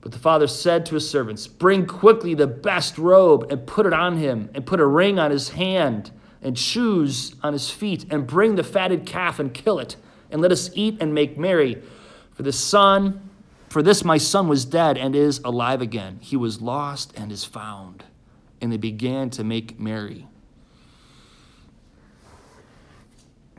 But 0.00 0.12
the 0.12 0.18
father 0.18 0.46
said 0.46 0.86
to 0.86 0.94
his 0.94 1.08
servants, 1.08 1.46
Bring 1.46 1.86
quickly 1.86 2.34
the 2.34 2.46
best 2.46 2.96
robe 2.98 3.50
and 3.50 3.66
put 3.66 3.86
it 3.86 3.92
on 3.92 4.18
him, 4.18 4.50
and 4.54 4.64
put 4.64 4.78
a 4.78 4.86
ring 4.86 5.18
on 5.18 5.30
his 5.30 5.50
hand 5.50 6.12
and 6.42 6.56
shoes 6.56 7.34
on 7.42 7.52
his 7.52 7.70
feet, 7.70 8.06
and 8.10 8.26
bring 8.26 8.54
the 8.54 8.62
fatted 8.62 9.04
calf 9.04 9.40
and 9.40 9.52
kill 9.52 9.80
it, 9.80 9.96
and 10.30 10.40
let 10.40 10.52
us 10.52 10.70
eat 10.74 10.98
and 11.00 11.12
make 11.12 11.36
merry. 11.36 11.82
For 12.34 12.44
the 12.44 12.52
son 12.52 13.26
for 13.68 13.82
this 13.82 14.04
my 14.04 14.16
son 14.16 14.48
was 14.48 14.64
dead 14.64 14.96
and 14.96 15.14
is 15.14 15.40
alive 15.44 15.82
again. 15.82 16.18
He 16.22 16.36
was 16.36 16.62
lost 16.62 17.12
and 17.16 17.30
is 17.30 17.44
found. 17.44 18.04
And 18.60 18.72
they 18.72 18.78
began 18.78 19.30
to 19.30 19.44
make 19.44 19.78
merry. 19.78 20.26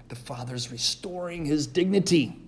The 0.10 0.16
father's 0.16 0.72
restoring 0.72 1.46
his 1.46 1.68
dignity. 1.68 2.40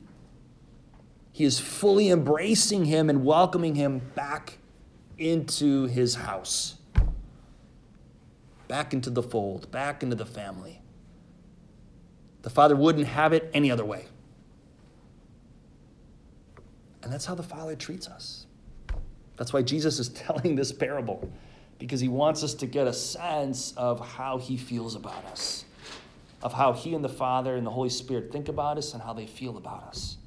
He 1.31 1.43
is 1.43 1.59
fully 1.59 2.09
embracing 2.09 2.85
him 2.85 3.09
and 3.09 3.23
welcoming 3.25 3.75
him 3.75 3.99
back 4.15 4.57
into 5.17 5.85
his 5.85 6.15
house, 6.15 6.75
back 8.67 8.93
into 8.93 9.09
the 9.09 9.23
fold, 9.23 9.69
back 9.71 10.03
into 10.03 10.15
the 10.15 10.25
family. 10.25 10.81
The 12.41 12.49
father 12.49 12.75
wouldn't 12.75 13.07
have 13.07 13.33
it 13.33 13.49
any 13.53 13.69
other 13.69 13.85
way. 13.85 14.05
And 17.03 17.11
that's 17.11 17.25
how 17.25 17.35
the 17.35 17.43
Father 17.43 17.75
treats 17.75 18.07
us. 18.07 18.45
That's 19.37 19.53
why 19.53 19.61
Jesus 19.61 19.99
is 19.99 20.09
telling 20.09 20.55
this 20.55 20.71
parable, 20.71 21.29
because 21.77 21.99
he 21.99 22.07
wants 22.07 22.43
us 22.43 22.53
to 22.55 22.65
get 22.65 22.87
a 22.87 22.93
sense 22.93 23.73
of 23.77 23.99
how 23.99 24.37
he 24.37 24.57
feels 24.57 24.95
about 24.95 25.23
us, 25.25 25.65
of 26.41 26.53
how 26.53 26.73
he 26.73 26.93
and 26.93 27.03
the 27.03 27.09
Father 27.09 27.55
and 27.55 27.65
the 27.65 27.71
Holy 27.71 27.89
Spirit 27.89 28.31
think 28.31 28.47
about 28.47 28.77
us 28.77 28.93
and 28.93 29.03
how 29.03 29.13
they 29.13 29.27
feel 29.27 29.57
about 29.57 29.83
us. 29.83 30.17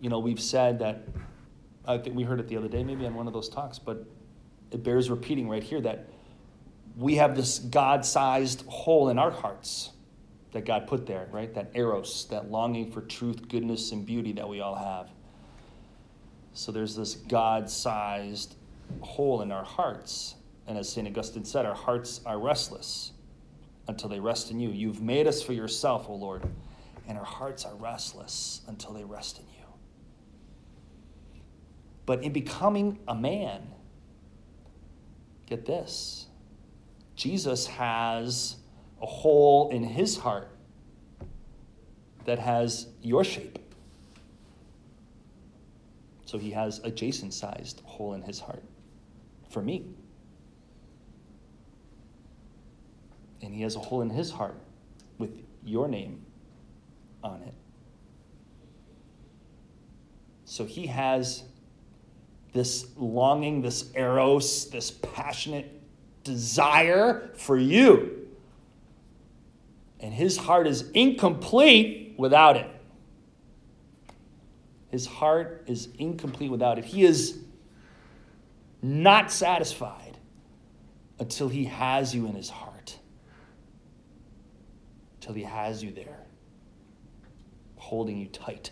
You 0.00 0.10
know, 0.10 0.18
we've 0.18 0.40
said 0.40 0.78
that, 0.78 1.08
I 1.86 1.98
think 1.98 2.14
we 2.14 2.22
heard 2.22 2.38
it 2.40 2.48
the 2.48 2.56
other 2.56 2.68
day, 2.68 2.84
maybe 2.84 3.04
on 3.06 3.14
one 3.14 3.26
of 3.26 3.32
those 3.32 3.48
talks, 3.48 3.78
but 3.78 4.04
it 4.70 4.84
bears 4.84 5.10
repeating 5.10 5.48
right 5.48 5.62
here 5.62 5.80
that 5.80 6.08
we 6.96 7.16
have 7.16 7.34
this 7.34 7.58
God 7.58 8.04
sized 8.04 8.64
hole 8.66 9.08
in 9.08 9.18
our 9.18 9.30
hearts 9.30 9.90
that 10.52 10.64
God 10.64 10.86
put 10.86 11.06
there, 11.06 11.28
right? 11.30 11.52
That 11.54 11.70
eros, 11.74 12.26
that 12.30 12.50
longing 12.50 12.90
for 12.90 13.00
truth, 13.02 13.48
goodness, 13.48 13.92
and 13.92 14.06
beauty 14.06 14.32
that 14.32 14.48
we 14.48 14.60
all 14.60 14.74
have. 14.74 15.10
So 16.58 16.72
there's 16.72 16.96
this 16.96 17.14
God 17.14 17.70
sized 17.70 18.56
hole 19.00 19.42
in 19.42 19.52
our 19.52 19.62
hearts. 19.62 20.34
And 20.66 20.76
as 20.76 20.88
St. 20.88 21.06
Augustine 21.06 21.44
said, 21.44 21.64
our 21.64 21.74
hearts 21.74 22.20
are 22.26 22.36
restless 22.36 23.12
until 23.86 24.08
they 24.08 24.18
rest 24.18 24.50
in 24.50 24.58
you. 24.58 24.70
You've 24.70 25.00
made 25.00 25.28
us 25.28 25.40
for 25.40 25.52
yourself, 25.52 26.08
O 26.08 26.16
Lord, 26.16 26.42
and 27.06 27.16
our 27.16 27.24
hearts 27.24 27.64
are 27.64 27.76
restless 27.76 28.62
until 28.66 28.92
they 28.92 29.04
rest 29.04 29.38
in 29.38 29.44
you. 29.56 29.66
But 32.06 32.24
in 32.24 32.32
becoming 32.32 32.98
a 33.06 33.14
man, 33.14 33.62
get 35.46 35.64
this 35.64 36.26
Jesus 37.14 37.68
has 37.68 38.56
a 39.00 39.06
hole 39.06 39.70
in 39.70 39.84
his 39.84 40.16
heart 40.16 40.50
that 42.24 42.40
has 42.40 42.88
your 43.00 43.22
shape. 43.22 43.60
So 46.28 46.36
he 46.36 46.50
has 46.50 46.80
a 46.84 46.90
Jason 46.90 47.30
sized 47.30 47.80
hole 47.86 48.12
in 48.12 48.20
his 48.20 48.38
heart 48.38 48.62
for 49.48 49.62
me. 49.62 49.86
And 53.40 53.54
he 53.54 53.62
has 53.62 53.76
a 53.76 53.78
hole 53.78 54.02
in 54.02 54.10
his 54.10 54.30
heart 54.30 54.60
with 55.16 55.42
your 55.64 55.88
name 55.88 56.20
on 57.24 57.40
it. 57.40 57.54
So 60.44 60.66
he 60.66 60.88
has 60.88 61.44
this 62.52 62.88
longing, 62.98 63.62
this 63.62 63.90
eros, 63.94 64.68
this 64.68 64.90
passionate 64.90 65.80
desire 66.24 67.30
for 67.36 67.56
you. 67.56 68.28
And 69.98 70.12
his 70.12 70.36
heart 70.36 70.66
is 70.66 70.90
incomplete 70.90 72.16
without 72.18 72.58
it. 72.58 72.77
His 74.90 75.06
heart 75.06 75.64
is 75.66 75.88
incomplete 75.98 76.50
without 76.50 76.78
it. 76.78 76.84
He 76.84 77.04
is 77.04 77.38
not 78.80 79.30
satisfied 79.30 80.16
until 81.18 81.48
he 81.48 81.64
has 81.64 82.14
you 82.14 82.26
in 82.26 82.34
his 82.34 82.48
heart, 82.48 82.98
until 85.16 85.34
he 85.34 85.42
has 85.42 85.82
you 85.82 85.90
there, 85.90 86.26
holding 87.76 88.18
you 88.18 88.28
tight. 88.28 88.70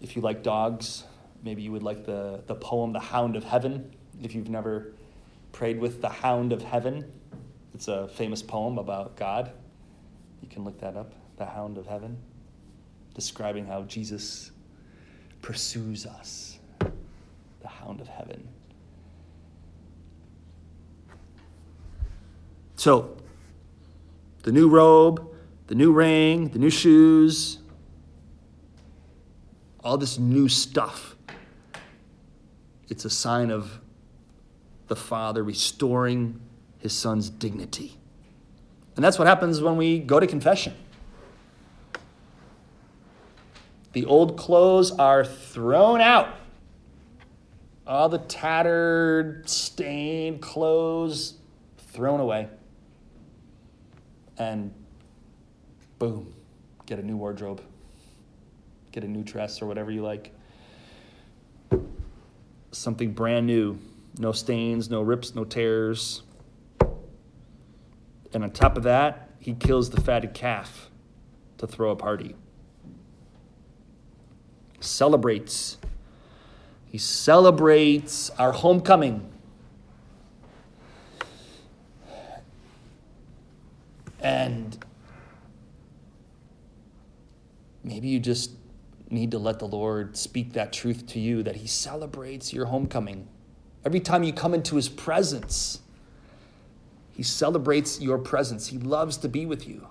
If 0.00 0.16
you 0.16 0.22
like 0.22 0.42
dogs, 0.42 1.04
maybe 1.44 1.62
you 1.62 1.70
would 1.70 1.84
like 1.84 2.04
the, 2.04 2.42
the 2.46 2.56
poem 2.56 2.92
The 2.92 2.98
Hound 2.98 3.36
of 3.36 3.44
Heaven. 3.44 3.94
If 4.20 4.34
you've 4.34 4.48
never 4.50 4.94
prayed 5.52 5.78
with 5.78 6.00
the 6.00 6.08
Hound 6.08 6.52
of 6.52 6.62
Heaven, 6.62 7.04
it's 7.74 7.88
a 7.88 8.08
famous 8.08 8.42
poem 8.42 8.78
about 8.78 9.16
God. 9.16 9.52
You 10.42 10.48
can 10.48 10.64
look 10.64 10.80
that 10.80 10.96
up 10.96 11.12
The 11.36 11.46
Hound 11.46 11.78
of 11.78 11.86
Heaven, 11.86 12.16
describing 13.14 13.66
how 13.66 13.82
Jesus 13.82 14.50
pursues 15.40 16.06
us, 16.06 16.58
the 16.78 17.68
Hound 17.68 18.00
of 18.00 18.08
Heaven. 18.08 18.46
So, 22.76 23.16
the 24.42 24.52
new 24.52 24.68
robe, 24.68 25.28
the 25.68 25.74
new 25.74 25.92
ring, 25.92 26.48
the 26.48 26.58
new 26.58 26.70
shoes, 26.70 27.58
all 29.84 29.96
this 29.96 30.18
new 30.18 30.48
stuff. 30.48 31.16
It's 32.88 33.04
a 33.04 33.10
sign 33.10 33.50
of 33.50 33.80
the 34.88 34.96
Father 34.96 35.42
restoring 35.42 36.40
his 36.82 36.92
Son's 36.92 37.30
dignity. 37.30 37.96
And 38.96 39.04
that's 39.04 39.18
what 39.18 39.26
happens 39.26 39.62
when 39.62 39.78
we 39.78 39.98
go 39.98 40.20
to 40.20 40.26
confession. 40.26 40.74
The 43.92 44.04
old 44.04 44.36
clothes 44.36 44.90
are 44.90 45.24
thrown 45.24 46.00
out. 46.00 46.36
All 47.86 48.10
the 48.10 48.18
tattered, 48.18 49.48
stained 49.48 50.42
clothes 50.42 51.34
thrown 51.78 52.20
away. 52.20 52.48
And 54.36 54.74
boom, 55.98 56.34
get 56.84 56.98
a 56.98 57.02
new 57.02 57.16
wardrobe 57.16 57.62
get 58.92 59.02
a 59.02 59.08
new 59.08 59.22
dress 59.24 59.60
or 59.62 59.66
whatever 59.66 59.90
you 59.90 60.02
like. 60.02 60.32
Something 62.70 63.12
brand 63.12 63.46
new. 63.46 63.78
No 64.18 64.32
stains, 64.32 64.90
no 64.90 65.00
rips, 65.00 65.34
no 65.34 65.44
tears. 65.44 66.22
And 68.32 68.44
on 68.44 68.50
top 68.50 68.76
of 68.76 68.82
that, 68.84 69.30
he 69.38 69.54
kills 69.54 69.90
the 69.90 70.00
fatted 70.00 70.34
calf 70.34 70.90
to 71.58 71.66
throw 71.66 71.90
a 71.90 71.96
party. 71.96 72.34
Celebrates. 74.80 75.76
He 76.86 76.98
celebrates 76.98 78.30
our 78.30 78.52
homecoming. 78.52 79.30
And 84.20 84.84
maybe 87.82 88.08
you 88.08 88.20
just 88.20 88.52
need 89.10 89.30
to 89.32 89.38
let 89.38 89.58
the 89.58 89.68
Lord 89.68 90.16
speak 90.16 90.54
that 90.54 90.72
truth 90.72 91.06
to 91.08 91.20
you 91.20 91.42
that 91.42 91.56
He 91.56 91.66
celebrates 91.66 92.52
your 92.52 92.66
homecoming. 92.66 93.28
Every 93.84 94.00
time 94.00 94.22
you 94.22 94.32
come 94.32 94.54
into 94.54 94.76
His 94.76 94.88
presence, 94.88 95.81
He 97.12 97.22
celebrates 97.22 98.00
your 98.00 98.18
presence. 98.18 98.66
He 98.68 98.78
loves 98.78 99.16
to 99.18 99.28
be 99.28 99.46
with 99.46 99.68
you. 99.68 99.86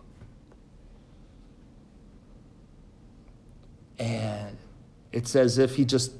And 3.99 4.57
it's 5.12 5.36
as 5.36 5.57
if 5.57 5.75
He 5.75 5.86
just 5.86 6.13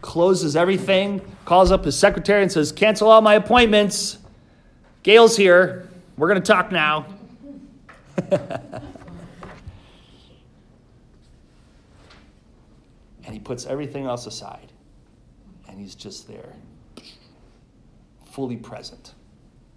closes 0.00 0.56
everything, 0.56 1.20
calls 1.44 1.70
up 1.70 1.84
His 1.84 1.98
secretary, 1.98 2.42
and 2.42 2.50
says, 2.50 2.72
Cancel 2.72 3.10
all 3.10 3.20
my 3.20 3.34
appointments. 3.34 4.18
Gail's 5.02 5.36
here. 5.36 5.88
We're 6.16 6.28
going 6.28 6.40
to 6.40 6.46
talk 6.46 6.72
now. 6.72 7.06
and 13.24 13.32
he 13.32 13.38
puts 13.38 13.66
everything 13.66 14.06
else 14.06 14.26
aside 14.26 14.72
and 15.68 15.80
he's 15.80 15.94
just 15.94 16.28
there 16.28 16.52
fully 18.30 18.56
present 18.56 19.14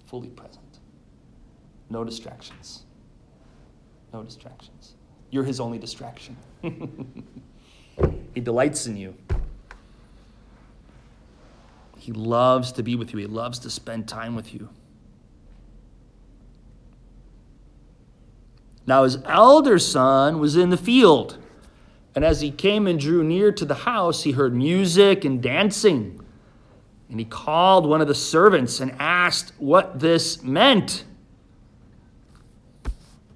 fully 0.07 0.29
present. 0.29 0.79
No 1.89 2.03
distractions. 2.03 2.83
No 4.13 4.23
distractions. 4.23 4.95
You're 5.29 5.43
his 5.43 5.59
only 5.59 5.77
distraction. 5.77 6.37
He 8.33 8.41
delights 8.41 8.85
in 8.85 8.97
you. 8.97 9.15
He 11.97 12.11
loves 12.11 12.73
to 12.73 12.83
be 12.83 12.97
with 12.97 13.13
you. 13.13 13.19
He 13.19 13.27
loves 13.27 13.59
to 13.59 13.69
spend 13.69 14.09
time 14.09 14.35
with 14.35 14.53
you. 14.53 14.67
Now 18.85 19.05
his 19.05 19.19
elder 19.23 19.79
son 19.79 20.39
was 20.39 20.57
in 20.57 20.69
the 20.69 20.75
field 20.75 21.37
and 22.15 22.23
as 22.23 22.39
he 22.39 22.49
came 22.49 22.87
and 22.87 22.97
drew 22.97 23.23
near 23.23 23.51
to 23.51 23.65
the 23.65 23.75
house, 23.75 24.23
he 24.23 24.31
heard 24.31 24.55
music 24.55 25.25
and 25.25 25.43
dancing. 25.43 26.24
And 27.09 27.19
he 27.19 27.25
called 27.25 27.87
one 27.87 28.01
of 28.01 28.07
the 28.07 28.15
servants 28.15 28.79
and 28.79 28.95
asked 28.99 29.53
what 29.57 29.99
this 29.99 30.41
meant. 30.41 31.05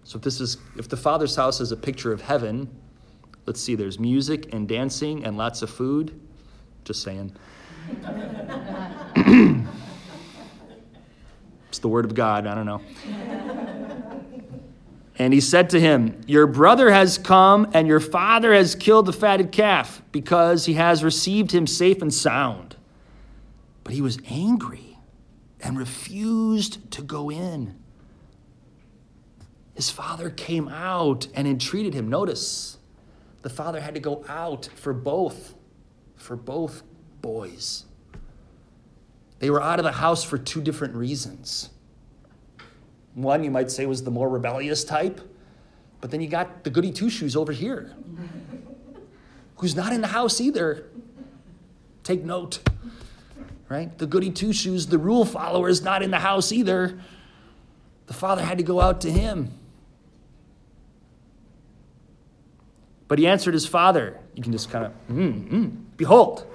So 0.03 0.17
if 0.17 0.23
this 0.23 0.41
is 0.41 0.57
if 0.75 0.89
the 0.89 0.97
father's 0.97 1.35
house 1.35 1.61
is 1.61 1.71
a 1.71 1.77
picture 1.77 2.11
of 2.11 2.21
heaven, 2.21 2.67
let's 3.45 3.61
see 3.61 3.75
there's 3.75 3.99
music 3.99 4.51
and 4.53 4.67
dancing 4.67 5.23
and 5.23 5.37
lots 5.37 5.61
of 5.61 5.69
food. 5.69 6.19
Just 6.83 7.03
saying. 7.03 7.35
it's 11.67 11.79
the 11.79 11.87
word 11.87 12.05
of 12.05 12.15
God, 12.15 12.47
I 12.47 12.55
don't 12.55 12.65
know. 12.65 12.81
And 15.19 15.33
he 15.33 15.41
said 15.41 15.69
to 15.71 15.79
him, 15.79 16.21
Your 16.27 16.47
brother 16.47 16.89
has 16.91 17.17
come, 17.17 17.69
and 17.73 17.87
your 17.87 17.99
father 17.99 18.53
has 18.53 18.73
killed 18.73 19.05
the 19.05 19.13
fatted 19.13 19.51
calf, 19.51 20.01
because 20.13 20.65
he 20.65 20.75
has 20.75 21.03
received 21.03 21.51
him 21.51 21.67
safe 21.67 22.01
and 22.01 22.13
sound. 22.13 22.77
But 23.83 23.93
he 23.93 24.01
was 24.01 24.19
angry 24.27 24.97
and 25.61 25.77
refused 25.77 26.91
to 26.91 27.01
go 27.01 27.29
in. 27.29 27.75
His 29.73 29.89
father 29.89 30.29
came 30.29 30.67
out 30.67 31.27
and 31.33 31.47
entreated 31.47 31.93
him. 31.93 32.09
Notice, 32.09 32.77
the 33.41 33.49
father 33.49 33.79
had 33.79 33.93
to 33.93 33.99
go 33.99 34.25
out 34.27 34.69
for 34.75 34.93
both, 34.93 35.55
for 36.15 36.35
both 36.35 36.83
boys. 37.21 37.85
They 39.39 39.49
were 39.49 39.61
out 39.61 39.79
of 39.79 39.85
the 39.85 39.93
house 39.93 40.23
for 40.23 40.37
two 40.37 40.61
different 40.61 40.95
reasons. 40.95 41.69
One 43.15 43.43
you 43.43 43.51
might 43.51 43.71
say 43.71 43.85
was 43.85 44.03
the 44.03 44.11
more 44.11 44.29
rebellious 44.29 44.83
type, 44.83 45.21
but 46.01 46.11
then 46.11 46.21
you 46.21 46.27
got 46.27 46.63
the 46.63 46.69
goody 46.69 46.91
two 46.91 47.09
shoes 47.09 47.35
over 47.35 47.51
here, 47.51 47.93
who's 49.57 49.75
not 49.75 49.93
in 49.93 50.01
the 50.01 50.07
house 50.07 50.39
either. 50.39 50.87
Take 52.03 52.23
note, 52.23 52.59
right? 53.69 53.95
The 53.97 54.07
goody 54.07 54.31
two 54.31 54.51
shoes, 54.51 54.87
the 54.87 54.97
rule 54.97 55.23
follower, 55.23 55.69
is 55.69 55.81
not 55.81 56.01
in 56.01 56.11
the 56.11 56.19
house 56.19 56.51
either. 56.51 56.99
The 58.07 58.13
father 58.13 58.43
had 58.43 58.57
to 58.57 58.63
go 58.63 58.81
out 58.81 59.01
to 59.01 59.11
him. 59.11 59.53
But 63.07 63.19
he 63.19 63.27
answered 63.27 63.53
his 63.53 63.65
father. 63.65 64.19
You 64.33 64.43
can 64.43 64.51
just 64.51 64.69
kind 64.69 64.85
of, 64.85 64.91
mm, 65.09 65.49
mm. 65.49 65.77
behold, 65.97 66.45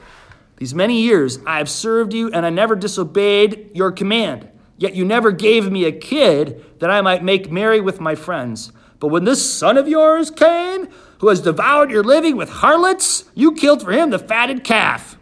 these 0.56 0.74
many 0.74 1.00
years 1.02 1.38
I 1.46 1.58
have 1.58 1.68
served 1.70 2.12
you, 2.12 2.30
and 2.30 2.44
I 2.44 2.50
never 2.50 2.76
disobeyed 2.76 3.70
your 3.74 3.90
command. 3.92 4.48
Yet 4.76 4.94
you 4.94 5.04
never 5.04 5.30
gave 5.30 5.70
me 5.70 5.84
a 5.84 5.92
kid 5.92 6.64
that 6.80 6.90
I 6.90 7.00
might 7.00 7.22
make 7.22 7.50
merry 7.50 7.80
with 7.80 8.00
my 8.00 8.14
friends. 8.14 8.72
But 8.98 9.08
when 9.08 9.24
this 9.24 9.48
son 9.48 9.76
of 9.76 9.88
yours 9.88 10.30
came, 10.30 10.88
who 11.18 11.28
has 11.28 11.40
devoured 11.40 11.90
your 11.90 12.02
living 12.02 12.36
with 12.36 12.48
harlots, 12.48 13.24
you 13.34 13.52
killed 13.52 13.82
for 13.82 13.92
him 13.92 14.10
the 14.10 14.18
fatted 14.18 14.64
calf. 14.64 15.16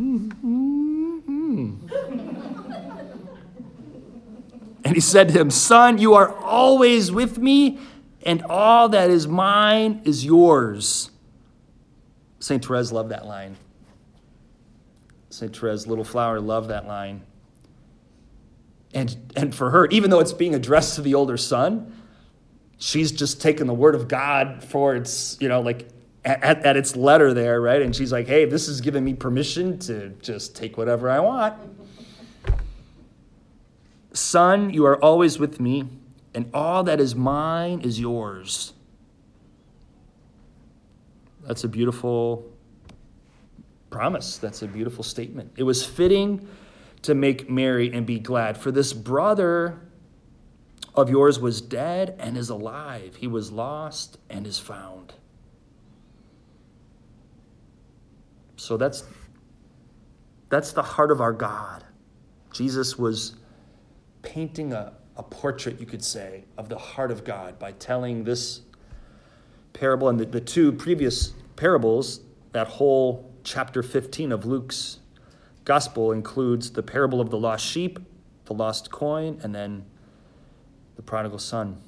Mm-hmm. 0.00 1.88
and 4.84 4.94
he 4.94 5.00
said 5.00 5.28
to 5.28 5.38
him, 5.38 5.50
Son, 5.50 5.98
you 5.98 6.14
are 6.14 6.34
always 6.36 7.12
with 7.12 7.36
me, 7.36 7.78
and 8.24 8.42
all 8.44 8.88
that 8.88 9.10
is 9.10 9.28
mine 9.28 10.00
is 10.04 10.24
yours. 10.24 11.10
St. 12.38 12.64
Therese 12.64 12.92
loved 12.92 13.10
that 13.10 13.26
line. 13.26 13.56
St. 15.28 15.54
Therese, 15.54 15.86
little 15.86 16.04
flower, 16.04 16.40
loved 16.40 16.70
that 16.70 16.86
line. 16.86 17.20
And, 18.94 19.14
and 19.36 19.54
for 19.54 19.70
her, 19.70 19.86
even 19.86 20.08
though 20.08 20.20
it's 20.20 20.32
being 20.32 20.54
addressed 20.54 20.94
to 20.94 21.02
the 21.02 21.14
older 21.14 21.36
son, 21.36 21.92
she's 22.78 23.12
just 23.12 23.42
taken 23.42 23.66
the 23.66 23.74
word 23.74 23.94
of 23.94 24.08
God 24.08 24.64
for 24.64 24.96
its, 24.96 25.36
you 25.40 25.48
know, 25.48 25.60
like 25.60 25.88
at, 26.24 26.64
at 26.64 26.76
its 26.76 26.96
letter 26.96 27.32
there, 27.32 27.60
right? 27.60 27.80
And 27.80 27.94
she's 27.94 28.12
like, 28.12 28.26
hey, 28.26 28.44
this 28.44 28.68
is 28.68 28.80
giving 28.80 29.04
me 29.04 29.14
permission 29.14 29.78
to 29.80 30.10
just 30.20 30.54
take 30.54 30.76
whatever 30.76 31.08
I 31.08 31.20
want. 31.20 31.54
Son, 34.12 34.70
you 34.70 34.84
are 34.86 35.02
always 35.02 35.38
with 35.38 35.60
me, 35.60 35.88
and 36.34 36.50
all 36.52 36.82
that 36.84 37.00
is 37.00 37.14
mine 37.14 37.80
is 37.80 38.00
yours. 38.00 38.72
That's 41.46 41.64
a 41.64 41.68
beautiful 41.68 42.50
promise. 43.88 44.38
That's 44.38 44.62
a 44.62 44.68
beautiful 44.68 45.04
statement. 45.04 45.52
It 45.56 45.62
was 45.62 45.84
fitting 45.84 46.46
to 47.02 47.14
make 47.14 47.48
merry 47.48 47.92
and 47.92 48.04
be 48.04 48.18
glad, 48.18 48.58
for 48.58 48.70
this 48.70 48.92
brother 48.92 49.80
of 50.94 51.08
yours 51.08 51.38
was 51.38 51.60
dead 51.60 52.16
and 52.18 52.36
is 52.36 52.50
alive. 52.50 53.16
He 53.16 53.26
was 53.26 53.50
lost 53.50 54.18
and 54.28 54.46
is 54.46 54.58
found. 54.58 55.14
So 58.60 58.76
that's 58.76 59.04
that's 60.50 60.72
the 60.72 60.82
heart 60.82 61.10
of 61.10 61.22
our 61.22 61.32
God. 61.32 61.82
Jesus 62.52 62.98
was 62.98 63.36
painting 64.20 64.74
a, 64.74 64.92
a 65.16 65.22
portrait, 65.22 65.80
you 65.80 65.86
could 65.86 66.04
say, 66.04 66.44
of 66.58 66.68
the 66.68 66.76
heart 66.76 67.10
of 67.10 67.24
God 67.24 67.58
by 67.58 67.72
telling 67.72 68.24
this 68.24 68.60
parable 69.72 70.10
and 70.10 70.20
the, 70.20 70.26
the 70.26 70.42
two 70.42 70.72
previous 70.72 71.32
parables, 71.56 72.20
that 72.52 72.68
whole 72.68 73.32
chapter 73.44 73.82
15 73.82 74.30
of 74.30 74.44
Luke's 74.44 74.98
gospel 75.64 76.12
includes 76.12 76.72
the 76.72 76.82
parable 76.82 77.22
of 77.22 77.30
the 77.30 77.38
lost 77.38 77.64
sheep, 77.64 77.98
the 78.44 78.52
lost 78.52 78.90
coin, 78.90 79.40
and 79.42 79.54
then 79.54 79.86
the 80.96 81.02
prodigal 81.02 81.38
son. 81.38 81.80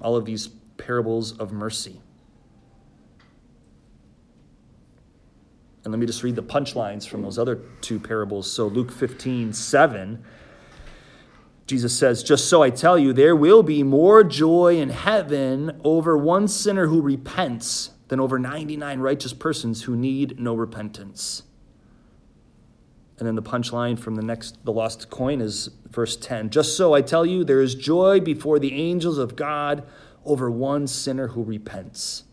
All 0.00 0.16
of 0.16 0.24
these 0.24 0.48
parables 0.78 1.36
of 1.36 1.52
mercy. 1.52 2.00
And 5.86 5.92
let 5.92 6.00
me 6.00 6.06
just 6.06 6.24
read 6.24 6.34
the 6.34 6.42
punchlines 6.42 7.06
from 7.06 7.22
those 7.22 7.38
other 7.38 7.60
two 7.80 8.00
parables. 8.00 8.50
So, 8.50 8.66
Luke 8.66 8.90
15, 8.90 9.52
7, 9.52 10.24
Jesus 11.68 11.96
says, 11.96 12.24
Just 12.24 12.48
so 12.48 12.60
I 12.60 12.70
tell 12.70 12.98
you, 12.98 13.12
there 13.12 13.36
will 13.36 13.62
be 13.62 13.84
more 13.84 14.24
joy 14.24 14.78
in 14.80 14.88
heaven 14.90 15.80
over 15.84 16.18
one 16.18 16.48
sinner 16.48 16.88
who 16.88 17.00
repents 17.00 17.92
than 18.08 18.18
over 18.18 18.36
99 18.36 18.98
righteous 18.98 19.32
persons 19.32 19.84
who 19.84 19.94
need 19.94 20.40
no 20.40 20.56
repentance. 20.56 21.44
And 23.20 23.28
then 23.28 23.36
the 23.36 23.42
punchline 23.42 23.96
from 23.96 24.16
the 24.16 24.24
next, 24.24 24.64
the 24.64 24.72
lost 24.72 25.08
coin 25.08 25.40
is 25.40 25.70
verse 25.88 26.16
10. 26.16 26.50
Just 26.50 26.76
so 26.76 26.94
I 26.94 27.00
tell 27.00 27.24
you, 27.24 27.44
there 27.44 27.62
is 27.62 27.76
joy 27.76 28.18
before 28.18 28.58
the 28.58 28.72
angels 28.74 29.18
of 29.18 29.36
God 29.36 29.86
over 30.24 30.50
one 30.50 30.88
sinner 30.88 31.28
who 31.28 31.44
repents. 31.44 32.24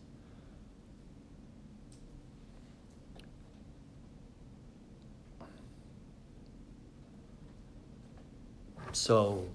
So, 8.94 9.48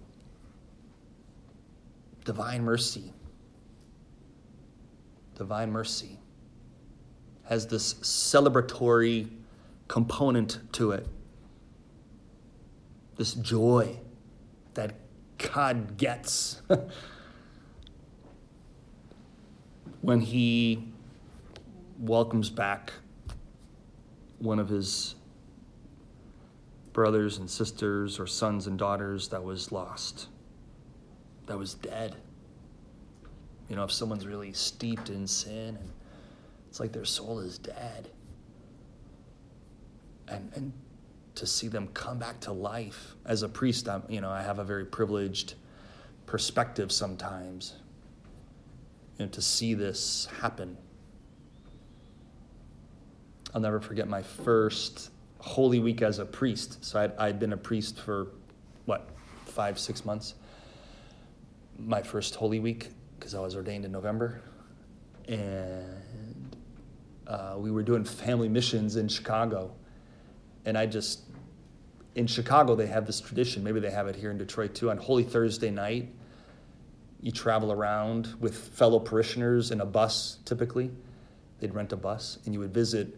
divine 2.25 2.61
mercy, 2.61 3.13
divine 5.37 5.71
mercy 5.71 6.19
has 7.45 7.67
this 7.67 7.93
celebratory 7.95 9.29
component 9.87 10.59
to 10.73 10.91
it. 10.91 11.07
This 13.15 13.33
joy 13.33 14.01
that 14.73 14.95
God 15.37 15.95
gets 15.95 16.61
when 20.01 20.19
He 20.19 20.83
welcomes 21.97 22.49
back 22.49 22.91
one 24.39 24.59
of 24.59 24.67
His 24.67 25.15
brothers 26.99 27.37
and 27.37 27.49
sisters 27.49 28.19
or 28.19 28.27
sons 28.27 28.67
and 28.67 28.77
daughters 28.77 29.29
that 29.29 29.41
was 29.41 29.71
lost, 29.71 30.27
that 31.45 31.57
was 31.57 31.75
dead. 31.75 32.13
You 33.69 33.77
know, 33.77 33.85
if 33.85 33.91
someone's 33.93 34.27
really 34.27 34.51
steeped 34.51 35.09
in 35.09 35.25
sin 35.25 35.77
and 35.77 35.89
it's 36.67 36.81
like 36.81 36.91
their 36.91 37.05
soul 37.05 37.39
is 37.39 37.57
dead. 37.57 38.09
And, 40.27 40.51
and 40.53 40.73
to 41.35 41.47
see 41.47 41.69
them 41.69 41.87
come 41.93 42.19
back 42.19 42.41
to 42.41 42.51
life. 42.51 43.15
As 43.25 43.43
a 43.43 43.47
priest, 43.47 43.87
I'm, 43.87 44.03
you 44.09 44.19
know, 44.19 44.29
I 44.29 44.41
have 44.41 44.59
a 44.59 44.65
very 44.65 44.83
privileged 44.83 45.53
perspective 46.25 46.91
sometimes, 46.91 47.75
you 49.17 49.23
know, 49.23 49.31
to 49.31 49.41
see 49.41 49.73
this 49.73 50.27
happen. 50.41 50.75
I'll 53.55 53.61
never 53.61 53.79
forget 53.79 54.09
my 54.09 54.21
first 54.21 55.11
Holy 55.39 55.79
Week 55.79 56.01
as 56.01 56.19
a 56.19 56.25
priest. 56.25 56.83
So 56.83 56.99
I'd, 56.99 57.15
I'd 57.17 57.39
been 57.39 57.53
a 57.53 57.57
priest 57.57 57.99
for 57.99 58.27
what, 58.85 59.09
five, 59.45 59.79
six 59.79 60.05
months. 60.05 60.35
My 61.77 62.01
first 62.01 62.35
Holy 62.35 62.59
Week, 62.59 62.89
because 63.17 63.33
I 63.33 63.39
was 63.39 63.55
ordained 63.55 63.85
in 63.85 63.91
November. 63.91 64.41
And 65.27 66.55
uh, 67.25 67.55
we 67.57 67.71
were 67.71 67.83
doing 67.83 68.03
family 68.03 68.49
missions 68.49 68.95
in 68.95 69.07
Chicago. 69.07 69.71
And 70.65 70.77
I 70.77 70.85
just 70.85 71.21
in 72.15 72.27
Chicago, 72.27 72.75
they 72.75 72.87
have 72.87 73.05
this 73.05 73.21
tradition. 73.21 73.63
Maybe 73.63 73.79
they 73.79 73.91
have 73.91 74.07
it 74.07 74.15
here 74.15 74.31
in 74.31 74.37
Detroit 74.37 74.75
too. 74.75 74.89
On 74.89 74.97
Holy 74.97 75.23
Thursday 75.23 75.71
night, 75.71 76.09
you 77.21 77.31
travel 77.31 77.71
around 77.71 78.35
with 78.39 78.55
fellow 78.55 78.99
parishioners 78.99 79.71
in 79.71 79.79
a 79.79 79.85
bus, 79.85 80.39
typically. 80.43 80.91
They'd 81.59 81.73
rent 81.73 81.93
a 81.93 81.97
bus, 81.97 82.39
and 82.45 82.53
you 82.53 82.59
would 82.61 82.73
visit 82.73 83.15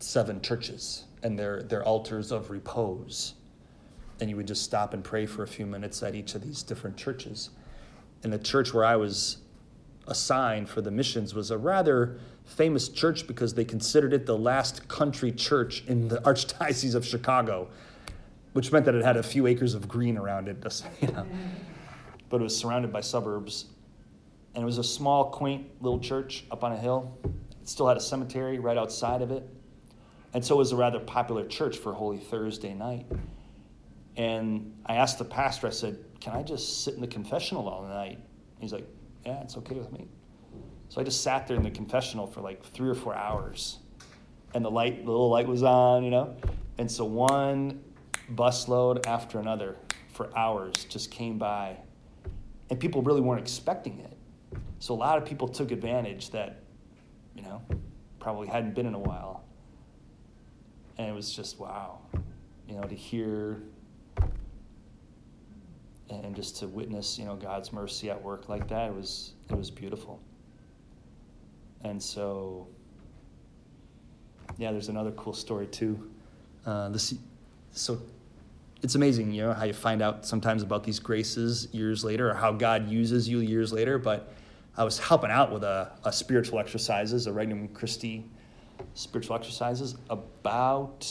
seven 0.00 0.40
churches 0.40 1.04
and 1.22 1.38
their, 1.38 1.62
their 1.62 1.84
altars 1.84 2.32
of 2.32 2.50
repose. 2.50 3.34
And 4.20 4.28
you 4.28 4.36
would 4.36 4.46
just 4.46 4.62
stop 4.62 4.94
and 4.94 5.02
pray 5.02 5.26
for 5.26 5.42
a 5.42 5.48
few 5.48 5.66
minutes 5.66 6.02
at 6.02 6.14
each 6.14 6.34
of 6.34 6.42
these 6.42 6.62
different 6.62 6.96
churches. 6.96 7.50
And 8.22 8.32
the 8.32 8.38
church 8.38 8.74
where 8.74 8.84
I 8.84 8.96
was 8.96 9.38
assigned 10.06 10.68
for 10.68 10.80
the 10.80 10.90
missions 10.90 11.34
was 11.34 11.50
a 11.50 11.58
rather 11.58 12.18
famous 12.44 12.88
church 12.88 13.26
because 13.26 13.54
they 13.54 13.64
considered 13.64 14.12
it 14.12 14.26
the 14.26 14.38
last 14.38 14.88
country 14.88 15.30
church 15.30 15.84
in 15.86 16.08
the 16.08 16.18
Archdiocese 16.22 16.94
of 16.94 17.04
Chicago 17.04 17.68
which 18.52 18.72
meant 18.72 18.84
that 18.84 18.94
it 18.96 19.04
had 19.04 19.16
a 19.16 19.22
few 19.22 19.46
acres 19.46 19.74
of 19.74 19.86
green 19.86 20.16
around 20.16 20.48
it, 20.48 20.56
you 21.00 21.08
know. 21.08 21.26
But 22.28 22.40
it 22.40 22.42
was 22.42 22.56
surrounded 22.56 22.92
by 22.92 23.00
suburbs. 23.00 23.66
And 24.54 24.62
it 24.62 24.66
was 24.66 24.78
a 24.78 24.84
small, 24.84 25.30
quaint 25.30 25.66
little 25.80 26.00
church 26.00 26.44
up 26.50 26.64
on 26.64 26.72
a 26.72 26.76
hill. 26.76 27.16
It 27.62 27.68
still 27.68 27.86
had 27.86 27.96
a 27.96 28.00
cemetery 28.00 28.58
right 28.58 28.76
outside 28.76 29.22
of 29.22 29.30
it. 29.30 29.48
And 30.34 30.44
so 30.44 30.56
it 30.56 30.58
was 30.58 30.72
a 30.72 30.76
rather 30.76 31.00
popular 31.00 31.46
church 31.46 31.78
for 31.78 31.92
Holy 31.92 32.18
Thursday 32.18 32.74
night. 32.74 33.06
And 34.16 34.74
I 34.84 34.96
asked 34.96 35.18
the 35.18 35.24
pastor, 35.24 35.66
I 35.68 35.70
said, 35.70 35.98
Can 36.20 36.34
I 36.34 36.42
just 36.42 36.84
sit 36.84 36.94
in 36.94 37.00
the 37.00 37.06
confessional 37.06 37.68
all 37.68 37.82
night? 37.86 38.18
He's 38.58 38.72
like, 38.72 38.86
Yeah, 39.24 39.40
it's 39.42 39.56
okay 39.56 39.76
with 39.76 39.92
me. 39.92 40.08
So 40.88 41.00
I 41.00 41.04
just 41.04 41.22
sat 41.22 41.46
there 41.46 41.56
in 41.56 41.62
the 41.62 41.70
confessional 41.70 42.26
for 42.26 42.40
like 42.40 42.64
three 42.64 42.88
or 42.88 42.94
four 42.94 43.14
hours. 43.14 43.78
And 44.54 44.64
the 44.64 44.70
light, 44.70 45.04
the 45.04 45.10
little 45.10 45.28
light 45.28 45.46
was 45.46 45.62
on, 45.62 46.02
you 46.02 46.10
know? 46.10 46.36
And 46.78 46.90
so 46.90 47.04
one 47.04 47.82
busload 48.34 49.06
after 49.06 49.38
another 49.38 49.76
for 50.12 50.36
hours 50.36 50.84
just 50.88 51.10
came 51.10 51.38
by. 51.38 51.76
And 52.70 52.80
people 52.80 53.02
really 53.02 53.20
weren't 53.20 53.40
expecting 53.40 54.00
it. 54.00 54.16
So 54.78 54.94
a 54.94 54.96
lot 54.96 55.18
of 55.18 55.24
people 55.24 55.48
took 55.48 55.70
advantage 55.70 56.30
that, 56.30 56.62
you 57.34 57.42
know, 57.42 57.62
probably 58.18 58.48
hadn't 58.48 58.74
been 58.74 58.86
in 58.86 58.94
a 58.94 58.98
while. 58.98 59.44
And 60.98 61.08
it 61.08 61.14
was 61.14 61.32
just 61.32 61.58
wow, 61.58 62.00
you 62.68 62.74
know, 62.74 62.82
to 62.82 62.94
hear 62.94 63.62
and 66.10 66.34
just 66.34 66.56
to 66.58 66.66
witness, 66.66 67.18
you 67.18 67.24
know, 67.24 67.36
God's 67.36 67.72
mercy 67.72 68.10
at 68.10 68.22
work 68.22 68.48
like 68.48 68.68
that. 68.68 68.90
It 68.90 68.94
was 68.94 69.32
it 69.48 69.56
was 69.56 69.70
beautiful. 69.70 70.20
And 71.84 72.02
so, 72.02 72.66
yeah, 74.56 74.72
there's 74.72 74.88
another 74.88 75.12
cool 75.12 75.32
story 75.32 75.66
too. 75.66 76.10
Uh, 76.66 76.88
this, 76.88 77.14
so 77.72 78.00
it's 78.82 78.94
amazing, 78.94 79.32
you 79.32 79.42
know, 79.42 79.52
how 79.52 79.64
you 79.64 79.72
find 79.72 80.02
out 80.02 80.26
sometimes 80.26 80.62
about 80.62 80.82
these 80.82 80.98
graces 80.98 81.68
years 81.72 82.04
later 82.04 82.30
or 82.30 82.34
how 82.34 82.52
God 82.52 82.88
uses 82.88 83.28
you 83.28 83.38
years 83.40 83.72
later. 83.72 83.98
But 83.98 84.32
I 84.76 84.84
was 84.84 84.98
helping 84.98 85.30
out 85.30 85.52
with 85.52 85.62
a, 85.62 85.92
a 86.04 86.12
spiritual 86.12 86.58
exercises, 86.58 87.26
a 87.26 87.32
Regnum 87.32 87.68
Christi 87.68 88.24
spiritual 88.94 89.36
exercises 89.36 89.96
about 90.10 91.06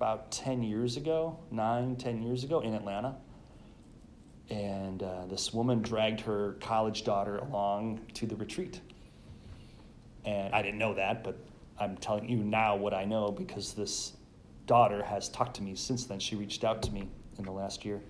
about 0.00 0.30
10 0.32 0.62
years 0.62 0.96
ago, 0.96 1.38
nine, 1.50 1.94
10 1.94 2.22
years 2.22 2.42
ago 2.42 2.60
in 2.60 2.72
Atlanta. 2.72 3.16
And 4.48 5.02
uh, 5.02 5.26
this 5.26 5.52
woman 5.52 5.82
dragged 5.82 6.20
her 6.22 6.56
college 6.60 7.04
daughter 7.04 7.36
along 7.36 8.00
to 8.14 8.26
the 8.26 8.34
retreat. 8.34 8.80
And 10.24 10.54
I 10.54 10.62
didn't 10.62 10.78
know 10.78 10.94
that, 10.94 11.22
but 11.22 11.38
I'm 11.78 11.98
telling 11.98 12.28
you 12.28 12.38
now 12.38 12.76
what 12.76 12.94
I 12.94 13.04
know 13.04 13.30
because 13.30 13.74
this 13.74 14.14
daughter 14.66 15.02
has 15.02 15.28
talked 15.28 15.56
to 15.56 15.62
me 15.62 15.74
since 15.74 16.06
then. 16.06 16.18
She 16.18 16.34
reached 16.34 16.64
out 16.64 16.82
to 16.82 16.90
me 16.92 17.08
in 17.38 17.44
the 17.44 17.52
last 17.52 17.84
year. 17.84 18.00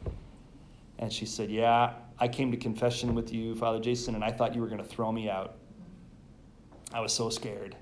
And 0.99 1.13
she 1.13 1.27
said, 1.27 1.51
Yeah, 1.51 1.95
I 2.19 2.29
came 2.29 2.51
to 2.51 2.57
confession 2.57 3.15
with 3.15 3.33
you, 3.33 3.55
Father 3.55 3.81
Jason, 3.81 4.15
and 4.15 4.23
I 4.23 4.31
thought 4.31 4.55
you 4.55 4.61
were 4.61 4.69
going 4.69 4.83
to 4.83 4.89
throw 4.89 5.11
me 5.11 5.29
out. 5.29 5.57
I 6.93 7.01
was 7.01 7.13
so 7.13 7.31
scared. 7.31 7.77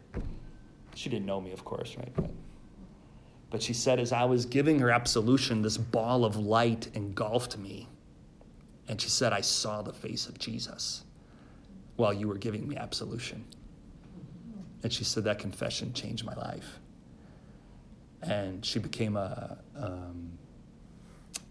She 0.94 1.08
didn't 1.08 1.26
know 1.26 1.40
me, 1.40 1.52
of 1.52 1.64
course, 1.64 1.96
right? 1.96 2.12
But, 2.14 2.30
but 3.50 3.62
she 3.62 3.72
said, 3.72 3.98
as 3.98 4.12
I 4.12 4.24
was 4.24 4.44
giving 4.44 4.78
her 4.80 4.90
absolution, 4.90 5.62
this 5.62 5.76
ball 5.78 6.24
of 6.24 6.36
light 6.36 6.88
engulfed 6.94 7.56
me. 7.56 7.88
And 8.88 9.00
she 9.00 9.08
said, 9.08 9.32
I 9.32 9.40
saw 9.40 9.82
the 9.82 9.92
face 9.92 10.28
of 10.28 10.38
Jesus 10.38 11.04
while 11.96 12.12
you 12.12 12.28
were 12.28 12.38
giving 12.38 12.66
me 12.68 12.76
absolution. 12.76 13.44
And 14.82 14.92
she 14.92 15.04
said, 15.04 15.24
that 15.24 15.38
confession 15.38 15.92
changed 15.92 16.24
my 16.24 16.34
life. 16.34 16.78
And 18.22 18.64
she 18.64 18.78
became 18.78 19.16
a, 19.16 19.58
um, 19.76 20.30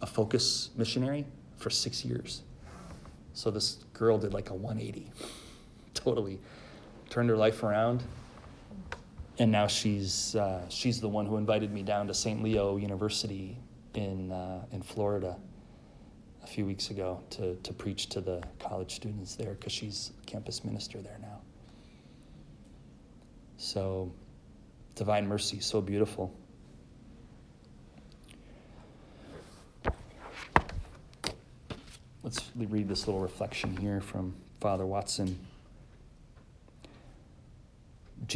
a 0.02 0.06
focus 0.06 0.70
missionary 0.78 1.26
for 1.58 1.70
six 1.70 2.06
years. 2.06 2.43
So 3.34 3.52
this 3.52 3.78
girl 3.93 4.17
did 4.17 4.34
like 4.34 4.50
a 4.50 4.54
180, 4.54 5.12
totally 5.93 6.39
turned 7.10 7.30
her 7.30 7.38
life 7.38 7.63
around. 7.63 8.04
And 9.39 9.52
now 9.52 9.67
she's, 9.67 10.36
uh, 10.36 10.67
she's 10.70 11.00
the 11.00 11.08
one 11.10 11.26
who 11.26 11.38
invited 11.38 11.72
me 11.72 11.84
down 11.84 12.08
to 12.08 12.13
St. 12.13 12.41
Leo 12.41 12.78
University 12.78 13.58
in, 13.93 14.32
uh, 14.32 14.65
in 14.72 14.82
Florida 14.82 15.38
a 16.43 16.48
few 16.48 16.65
weeks 16.65 16.89
ago 16.89 17.22
to, 17.32 17.56
to 17.56 17.74
preach 17.74 18.08
to 18.08 18.22
the 18.22 18.41
college 18.58 18.96
students 18.96 19.36
there 19.36 19.54
because 19.54 19.74
she's 19.74 20.13
campus 20.26 20.63
minister 20.63 21.02
there 21.02 21.17
now. 21.22 21.41
So, 23.58 24.12
divine 24.96 25.28
mercy, 25.28 25.60
so 25.60 25.82
beautiful. 25.82 26.34
Let's 32.24 32.52
read 32.56 32.88
this 32.88 33.08
little 33.08 33.22
reflection 33.22 33.76
here 33.78 34.02
from 34.02 34.36
Father 34.60 34.86
Watson. 34.86 35.38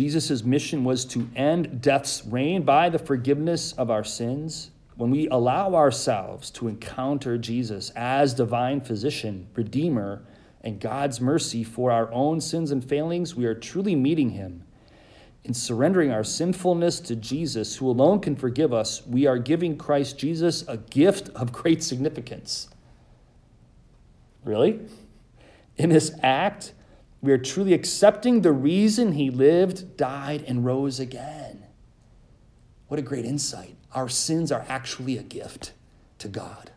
Jesus' 0.02 0.44
mission 0.44 0.84
was 0.84 1.06
to 1.06 1.30
end 1.36 1.80
death's 1.80 2.26
reign 2.26 2.64
by 2.64 2.90
the 2.90 2.98
forgiveness 2.98 3.72
of 3.74 3.92
our 3.92 4.04
sins. 4.04 4.72
When 4.96 5.12
we 5.12 5.28
allow 5.28 5.76
ourselves 5.76 6.50
to 6.52 6.68
encounter 6.68 7.38
Jesus 7.38 7.92
as 7.92 8.34
divine 8.34 8.82
physician, 8.82 9.48
redeemer, 9.54 10.24
and 10.62 10.80
God's 10.80 11.22
mercy 11.22 11.64
for 11.64 11.92
our 11.92 12.12
own 12.12 12.42
sins 12.42 12.72
and 12.72 12.84
failings, 12.84 13.36
we 13.36 13.46
are 13.46 13.54
truly 13.54 13.94
meeting 13.96 14.32
him. 14.32 14.64
In 15.44 15.54
surrendering 15.54 16.10
our 16.10 16.24
sinfulness 16.24 17.00
to 17.02 17.16
Jesus, 17.16 17.76
who 17.76 17.88
alone 17.88 18.22
can 18.22 18.36
forgive 18.36 18.74
us, 18.74 19.06
we 19.06 19.28
are 19.28 19.38
giving 19.38 19.78
Christ 19.78 20.18
Jesus 20.18 20.68
a 20.68 20.78
gift 20.78 21.30
of 21.36 21.52
great 21.52 21.84
significance. 21.84 22.70
Really? 24.44 24.80
In 25.78 25.90
this 25.90 26.12
act, 26.24 26.74
we 27.22 27.32
are 27.32 27.38
truly 27.38 27.74
accepting 27.74 28.42
the 28.42 28.52
reason 28.52 29.12
he 29.12 29.30
lived, 29.30 29.96
died, 29.96 30.44
and 30.48 30.66
rose 30.66 31.00
again. 31.00 31.64
What 32.88 33.00
a 33.00 33.04
great 33.04 33.26
insight. 33.26 33.76
Our 33.94 34.10
sins 34.10 34.52
are 34.52 34.66
actually 34.68 35.18
a 35.18 35.24
gift 35.24 35.74
to 36.18 36.28
God. 36.28 36.72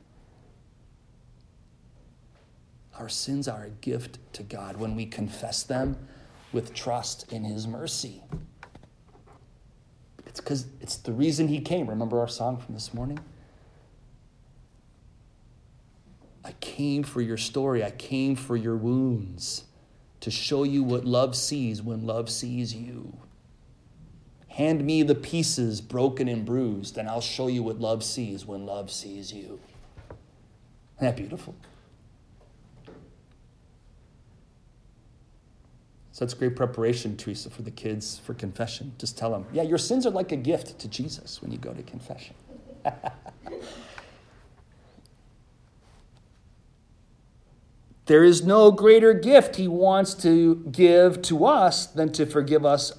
Our 2.99 3.09
sins 3.09 3.49
are 3.49 3.65
a 3.65 3.71
gift 3.71 4.19
to 4.35 4.43
God 4.43 4.77
when 4.77 4.95
we 4.95 5.07
confess 5.07 5.63
them 5.63 5.97
with 6.53 6.75
trust 6.75 7.33
in 7.33 7.45
his 7.45 7.67
mercy. 7.67 8.23
It's 10.27 10.41
because 10.41 10.67
it's 10.81 10.97
the 10.97 11.13
reason 11.13 11.49
he 11.49 11.61
came. 11.61 11.89
Remember 11.89 12.21
our 12.21 12.29
song 12.29 12.59
from 12.59 12.75
this 12.75 12.93
morning? 12.93 13.19
I 16.45 16.53
came 16.61 17.03
for 17.03 17.23
your 17.23 17.39
story. 17.39 17.83
I 17.83 17.91
came 17.91 18.37
for 18.37 18.57
your 18.57 18.77
wounds 18.77 19.65
to 20.25 20.31
show 20.31 20.63
you 20.63 20.83
what 20.83 21.05
love 21.05 21.37
sees 21.37 21.83
when 21.83 22.07
love 22.07 22.31
sees 22.31 22.75
you. 22.75 23.19
Hand 24.49 24.83
me 24.83 25.03
the 25.03 25.15
pieces 25.15 25.83
broken 25.83 26.29
and 26.29 26.47
bruised, 26.47 26.97
and 26.97 27.11
I'll 27.11 27.21
show 27.21 27.47
you 27.47 27.63
what 27.63 27.79
love 27.79 28.03
sees 28.03 28.47
when 28.47 28.65
love 28.65 28.91
sees 28.91 29.35
you. 29.35 29.61
Isn't 30.97 31.01
that 31.01 31.17
beautiful? 31.17 31.55
So 36.13 36.25
that's 36.25 36.33
great 36.33 36.57
preparation, 36.57 37.19
Teresa, 37.19 37.51
for 37.51 37.61
the 37.61 37.71
kids 37.71 38.19
for 38.19 38.33
confession. 38.33 38.95
Just 38.97 39.19
tell 39.19 39.31
them, 39.31 39.45
yeah, 39.53 39.65
your 39.65 39.77
sins 39.77 40.07
are 40.07 40.11
like 40.11 40.33
a 40.33 40.37
gift 40.37 40.79
to 40.79 40.89
Jesus 40.89 41.43
when 41.43 41.51
you 41.51 41.59
go 41.59 41.75
to 41.75 41.83
confession. 41.83 42.35
There 48.07 48.25
is 48.25 48.45
no 48.45 48.71
greater 48.71 49.15
gift 49.15 49.57
he 49.57 49.69
wants 49.69 50.15
to 50.17 50.57
give 50.71 51.23
to 51.23 51.47
us 51.47 51.87
than 51.87 52.13
to 52.13 52.27
forgive 52.27 52.67
us 52.67 52.93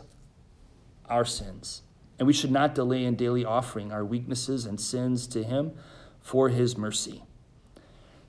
our 1.07 1.25
sins. 1.25 1.83
And 2.17 2.27
we 2.27 2.33
should 2.33 2.51
not 2.51 2.73
delay 2.73 3.03
in 3.05 3.15
daily 3.15 3.45
offering 3.45 3.91
our 3.91 4.03
weaknesses 4.03 4.65
and 4.65 4.79
sins 4.79 5.27
to 5.27 5.43
him 5.43 5.73
for 6.21 6.49
his 6.49 6.77
mercy. 6.77 7.23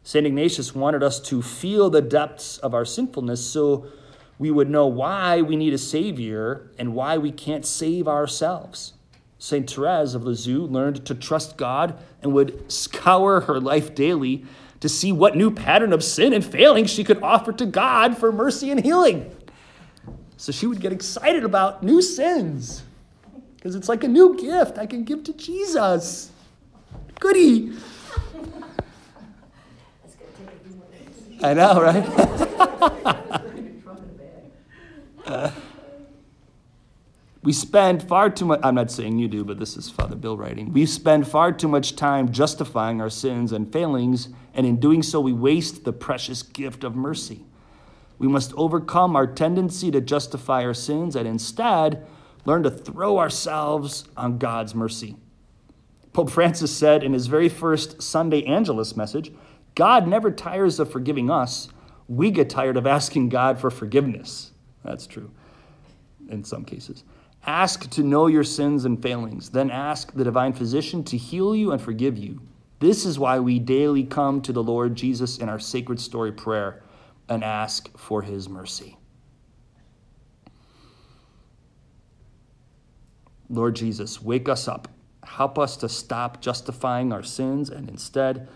St. 0.02 0.26
Ignatius 0.26 0.74
wanted 0.74 1.02
us 1.02 1.18
to 1.20 1.40
feel 1.42 1.88
the 1.88 2.02
depths 2.02 2.58
of 2.58 2.74
our 2.74 2.84
sinfulness 2.84 3.44
so 3.44 3.86
we 4.38 4.50
would 4.50 4.68
know 4.68 4.86
why 4.86 5.40
we 5.40 5.56
need 5.56 5.72
a 5.72 5.78
Savior 5.78 6.70
and 6.78 6.94
why 6.94 7.16
we 7.16 7.32
can't 7.32 7.64
save 7.64 8.06
ourselves. 8.06 8.92
St. 9.38 9.68
Therese 9.68 10.14
of 10.14 10.24
Lisieux 10.24 10.62
learned 10.62 11.04
to 11.06 11.14
trust 11.14 11.56
God 11.56 11.98
and 12.22 12.32
would 12.32 12.70
scour 12.70 13.42
her 13.42 13.60
life 13.60 13.94
daily 13.94 14.44
to 14.80 14.88
see 14.88 15.12
what 15.12 15.36
new 15.36 15.50
pattern 15.50 15.92
of 15.92 16.04
sin 16.04 16.32
and 16.32 16.44
failing 16.44 16.84
she 16.86 17.04
could 17.04 17.22
offer 17.22 17.52
to 17.52 17.66
God 17.66 18.16
for 18.16 18.30
mercy 18.30 18.70
and 18.70 18.82
healing. 18.82 19.34
So 20.36 20.52
she 20.52 20.66
would 20.66 20.80
get 20.80 20.92
excited 20.92 21.44
about 21.44 21.82
new 21.82 22.02
sins 22.02 22.82
because 23.56 23.74
it's 23.74 23.88
like 23.88 24.04
a 24.04 24.08
new 24.08 24.36
gift 24.38 24.78
I 24.78 24.86
can 24.86 25.04
give 25.04 25.24
to 25.24 25.32
Jesus. 25.32 26.30
Goody. 27.18 27.72
I 31.42 31.54
know, 31.54 31.80
right? 31.80 33.14
we 37.46 37.52
spend 37.52 38.02
far 38.02 38.28
too 38.28 38.44
much, 38.44 38.58
I'm 38.64 38.74
not 38.74 38.90
saying 38.90 39.20
you 39.20 39.28
do, 39.28 39.44
but 39.44 39.60
this 39.60 39.76
is 39.76 39.88
Father 39.88 40.16
Bill 40.16 40.36
writing. 40.36 40.72
We 40.72 40.84
spend 40.84 41.28
far 41.28 41.52
too 41.52 41.68
much 41.68 41.94
time 41.94 42.32
justifying 42.32 43.00
our 43.00 43.08
sins 43.08 43.52
and 43.52 43.72
failings, 43.72 44.30
and 44.52 44.66
in 44.66 44.80
doing 44.80 45.00
so, 45.00 45.20
we 45.20 45.32
waste 45.32 45.84
the 45.84 45.92
precious 45.92 46.42
gift 46.42 46.82
of 46.82 46.96
mercy. 46.96 47.44
We 48.18 48.26
must 48.26 48.52
overcome 48.56 49.14
our 49.14 49.28
tendency 49.28 49.92
to 49.92 50.00
justify 50.00 50.64
our 50.64 50.74
sins 50.74 51.14
and 51.14 51.28
instead 51.28 52.04
learn 52.44 52.64
to 52.64 52.70
throw 52.70 53.20
ourselves 53.20 54.08
on 54.16 54.38
God's 54.38 54.74
mercy. 54.74 55.14
Pope 56.12 56.30
Francis 56.30 56.76
said 56.76 57.04
in 57.04 57.12
his 57.12 57.28
very 57.28 57.48
first 57.48 58.02
Sunday 58.02 58.44
Angelus 58.44 58.96
message 58.96 59.30
God 59.76 60.08
never 60.08 60.32
tires 60.32 60.80
of 60.80 60.90
forgiving 60.90 61.30
us. 61.30 61.68
We 62.08 62.32
get 62.32 62.50
tired 62.50 62.76
of 62.76 62.88
asking 62.88 63.28
God 63.28 63.60
for 63.60 63.70
forgiveness. 63.70 64.50
That's 64.82 65.06
true 65.06 65.30
in 66.28 66.42
some 66.42 66.64
cases. 66.64 67.04
Ask 67.46 67.88
to 67.90 68.02
know 68.02 68.26
your 68.26 68.42
sins 68.42 68.84
and 68.84 69.00
failings. 69.00 69.50
Then 69.50 69.70
ask 69.70 70.12
the 70.12 70.24
divine 70.24 70.52
physician 70.52 71.04
to 71.04 71.16
heal 71.16 71.54
you 71.54 71.70
and 71.70 71.80
forgive 71.80 72.18
you. 72.18 72.40
This 72.80 73.06
is 73.06 73.18
why 73.18 73.38
we 73.38 73.60
daily 73.60 74.02
come 74.02 74.42
to 74.42 74.52
the 74.52 74.62
Lord 74.62 74.96
Jesus 74.96 75.38
in 75.38 75.48
our 75.48 75.60
sacred 75.60 76.00
story 76.00 76.32
prayer 76.32 76.82
and 77.28 77.44
ask 77.44 77.96
for 77.96 78.22
his 78.22 78.48
mercy. 78.48 78.98
Lord 83.48 83.76
Jesus, 83.76 84.20
wake 84.20 84.48
us 84.48 84.66
up. 84.66 84.88
Help 85.24 85.58
us 85.58 85.76
to 85.78 85.88
stop 85.88 86.40
justifying 86.40 87.12
our 87.12 87.22
sins 87.22 87.70
and 87.70 87.88
instead 87.88 88.48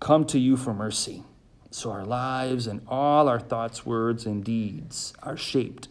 come 0.00 0.26
to 0.26 0.38
you 0.38 0.56
for 0.56 0.74
mercy. 0.74 1.24
So 1.70 1.90
our 1.90 2.04
lives 2.04 2.66
and 2.66 2.82
all 2.86 3.28
our 3.28 3.40
thoughts, 3.40 3.86
words, 3.86 4.26
and 4.26 4.44
deeds 4.44 5.14
are 5.22 5.36
shaped 5.36 5.88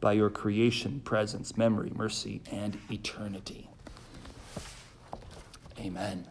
by 0.00 0.12
your 0.12 0.30
creation, 0.30 1.00
presence, 1.00 1.56
memory, 1.56 1.92
mercy, 1.94 2.40
and 2.50 2.78
eternity. 2.90 3.68
Amen. 5.78 6.26